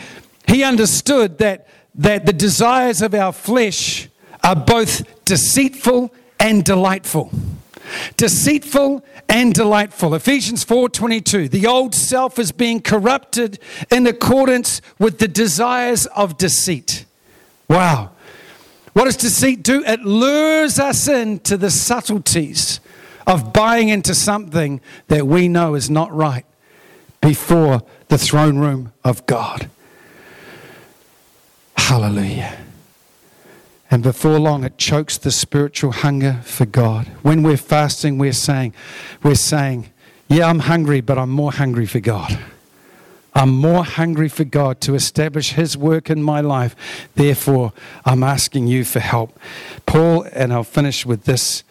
he 0.49 0.65
understood 0.65 1.39
that, 1.39 1.69
that 1.95 2.27
the 2.27 2.33
desires 2.33 3.03
of 3.03 3.15
our 3.15 3.33
flesh 3.33 4.09
are 4.43 4.57
both 4.57 5.03
deceitful 5.25 6.13
and 6.41 6.65
delightful. 6.65 7.31
Deceitful 8.17 9.05
and 9.29 9.55
delightful. 9.55 10.15
Ephesians 10.15 10.65
4:22. 10.65 11.49
The 11.49 11.67
old 11.67 11.95
self 11.95 12.39
is 12.39 12.53
being 12.53 12.81
corrupted 12.81 13.59
in 13.91 14.07
accordance 14.07 14.81
with 14.99 15.19
the 15.19 15.29
desires 15.29 16.07
of 16.07 16.39
deceit. 16.39 17.05
Wow. 17.69 18.11
What 18.93 19.05
does 19.05 19.17
deceit 19.17 19.63
do? 19.63 19.85
It 19.85 20.01
lures 20.01 20.79
us 20.79 21.09
into 21.09 21.57
the 21.57 21.71
subtleties 21.71 22.81
of 23.27 23.53
buying 23.53 23.91
into 23.91 24.15
something 24.15 24.81
that 25.09 25.27
we 25.27 25.49
know 25.49 25.75
is 25.75 25.91
not 25.91 26.13
right 26.15 26.47
before 27.21 27.83
the 28.09 28.19
throne 28.19 28.59
room 28.59 28.93
of 29.05 29.25
God. 29.27 29.69
Hallelujah. 31.89 32.55
And 33.91 34.03
before 34.03 34.39
long, 34.39 34.63
it 34.63 34.77
chokes 34.77 35.17
the 35.17 35.31
spiritual 35.31 35.93
hunger 35.93 36.43
for 36.45 36.67
God. 36.67 37.07
When 37.23 37.43
we're 37.43 37.57
fasting, 37.57 38.19
we're 38.19 38.35
saying, 38.35 38.75
we're 39.23 39.35
saying, 39.37 39.89
yeah, 40.29 40.51
I'm 40.51 40.59
hungry, 40.59 41.01
but 41.01 41.17
I'm 41.17 41.31
more 41.31 41.51
hungry 41.51 41.87
for 41.87 42.01
God. 42.01 42.39
I'm 43.35 43.49
more 43.49 43.85
hungry 43.85 44.29
for 44.29 44.45
God 44.45 44.83
to 44.83 44.95
establish 44.95 45.55
His 45.55 45.79
work 45.79 46.11
in 46.11 46.23
my 46.23 46.43
life. 46.43 46.77
Therefore, 47.15 47.73
I'm 48.05 48.23
asking 48.23 48.67
you 48.67 48.85
for 48.85 49.01
help. 49.01 49.39
Paul, 49.87 50.27
and 50.35 50.53
I'll 50.53 50.65
finish 50.65 51.07
with 51.07 51.25
this 51.25 51.63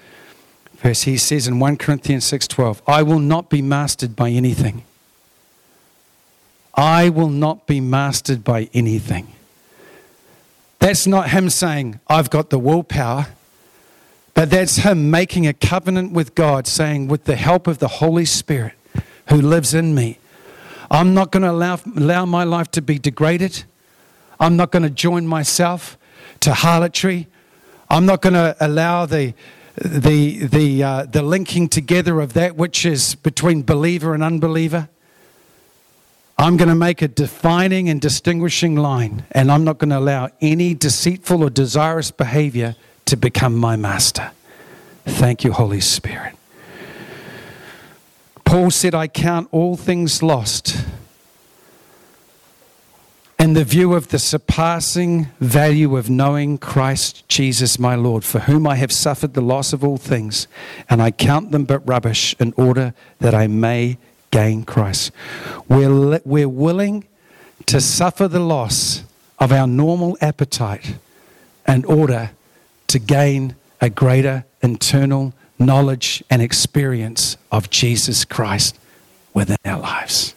verse. 0.77 1.03
He 1.03 1.17
says 1.17 1.47
in 1.47 1.59
1 1.59 1.77
Corinthians 1.77 2.25
6:12, 2.25 2.81
"I 2.87 3.03
will 3.03 3.19
not 3.19 3.51
be 3.51 3.61
mastered 3.61 4.15
by 4.15 4.31
anything. 4.31 4.81
I 6.73 7.09
will 7.09 7.29
not 7.29 7.67
be 7.67 7.79
mastered 7.79 8.43
by 8.43 8.67
anything." 8.73 9.33
That's 10.79 11.07
not 11.07 11.29
him 11.29 11.49
saying, 11.49 11.99
"I've 12.07 12.29
got 12.29 12.49
the 12.49 12.59
willpower." 12.59 13.27
But 14.37 14.51
that's 14.51 14.75
him 14.75 15.09
making 15.09 15.47
a 15.47 15.53
covenant 15.53 16.11
with 16.11 16.35
God, 16.35 16.67
saying, 16.67 17.07
with 17.07 17.23
the 17.23 17.35
help 17.35 17.65
of 17.65 17.79
the 17.79 17.87
Holy 17.87 18.23
Spirit 18.23 18.73
who 19.29 19.41
lives 19.41 19.73
in 19.73 19.95
me, 19.95 20.19
I'm 20.91 21.15
not 21.15 21.31
going 21.31 21.41
to 21.41 21.49
allow, 21.49 21.79
allow 21.95 22.23
my 22.27 22.43
life 22.43 22.69
to 22.73 22.81
be 22.83 22.99
degraded. 22.99 23.63
I'm 24.39 24.55
not 24.55 24.69
going 24.69 24.83
to 24.83 24.91
join 24.91 25.25
myself 25.25 25.97
to 26.41 26.53
harlotry. 26.53 27.25
I'm 27.89 28.05
not 28.05 28.21
going 28.21 28.35
to 28.35 28.55
allow 28.59 29.07
the, 29.07 29.33
the, 29.75 30.45
the, 30.45 30.83
uh, 30.83 31.05
the 31.05 31.23
linking 31.23 31.67
together 31.67 32.19
of 32.21 32.33
that 32.33 32.55
which 32.55 32.85
is 32.85 33.15
between 33.15 33.63
believer 33.63 34.13
and 34.13 34.23
unbeliever. 34.23 34.87
I'm 36.39 36.55
going 36.55 36.69
to 36.69 36.75
make 36.75 37.01
a 37.01 37.07
defining 37.07 37.89
and 37.89 37.99
distinguishing 37.99 38.75
line, 38.75 39.25
and 39.31 39.51
I'm 39.51 39.63
not 39.63 39.79
going 39.79 39.89
to 39.89 39.97
allow 39.97 40.29
any 40.39 40.75
deceitful 40.75 41.43
or 41.43 41.49
desirous 41.49 42.11
behavior 42.11 42.75
to 43.05 43.17
become 43.17 43.55
my 43.55 43.75
master. 43.75 44.31
Thank 45.05 45.43
you, 45.43 45.51
Holy 45.51 45.81
Spirit. 45.81 46.35
Paul 48.45 48.69
said, 48.69 48.93
I 48.93 49.07
count 49.07 49.49
all 49.51 49.75
things 49.75 50.21
lost 50.21 50.85
in 53.39 53.53
the 53.53 53.63
view 53.63 53.93
of 53.93 54.09
the 54.09 54.19
surpassing 54.19 55.27
value 55.39 55.95
of 55.95 56.09
knowing 56.09 56.57
Christ 56.57 57.27
Jesus 57.29 57.77
my 57.77 57.95
Lord, 57.95 58.23
for 58.23 58.39
whom 58.39 58.65
I 58.65 58.75
have 58.75 58.91
suffered 58.91 59.33
the 59.33 59.41
loss 59.41 59.73
of 59.73 59.83
all 59.83 59.97
things, 59.97 60.47
and 60.89 61.01
I 61.01 61.11
count 61.11 61.51
them 61.51 61.65
but 61.65 61.87
rubbish 61.87 62.35
in 62.39 62.53
order 62.57 62.93
that 63.19 63.35
I 63.35 63.47
may 63.47 63.97
gain 64.31 64.63
Christ. 64.63 65.11
We're, 65.67 66.19
we're 66.25 66.49
willing 66.49 67.05
to 67.67 67.81
suffer 67.81 68.27
the 68.27 68.39
loss 68.39 69.03
of 69.39 69.51
our 69.51 69.67
normal 69.67 70.17
appetite 70.21 70.97
in 71.67 71.85
order 71.85 72.31
to 72.87 72.99
gain 72.99 73.55
a 73.81 73.89
greater 73.89 74.45
internal 74.61 75.33
knowledge 75.59 76.23
and 76.29 76.41
experience 76.41 77.37
of 77.51 77.69
Jesus 77.69 78.25
Christ 78.25 78.77
within 79.33 79.57
our 79.65 79.79
lives. 79.79 80.33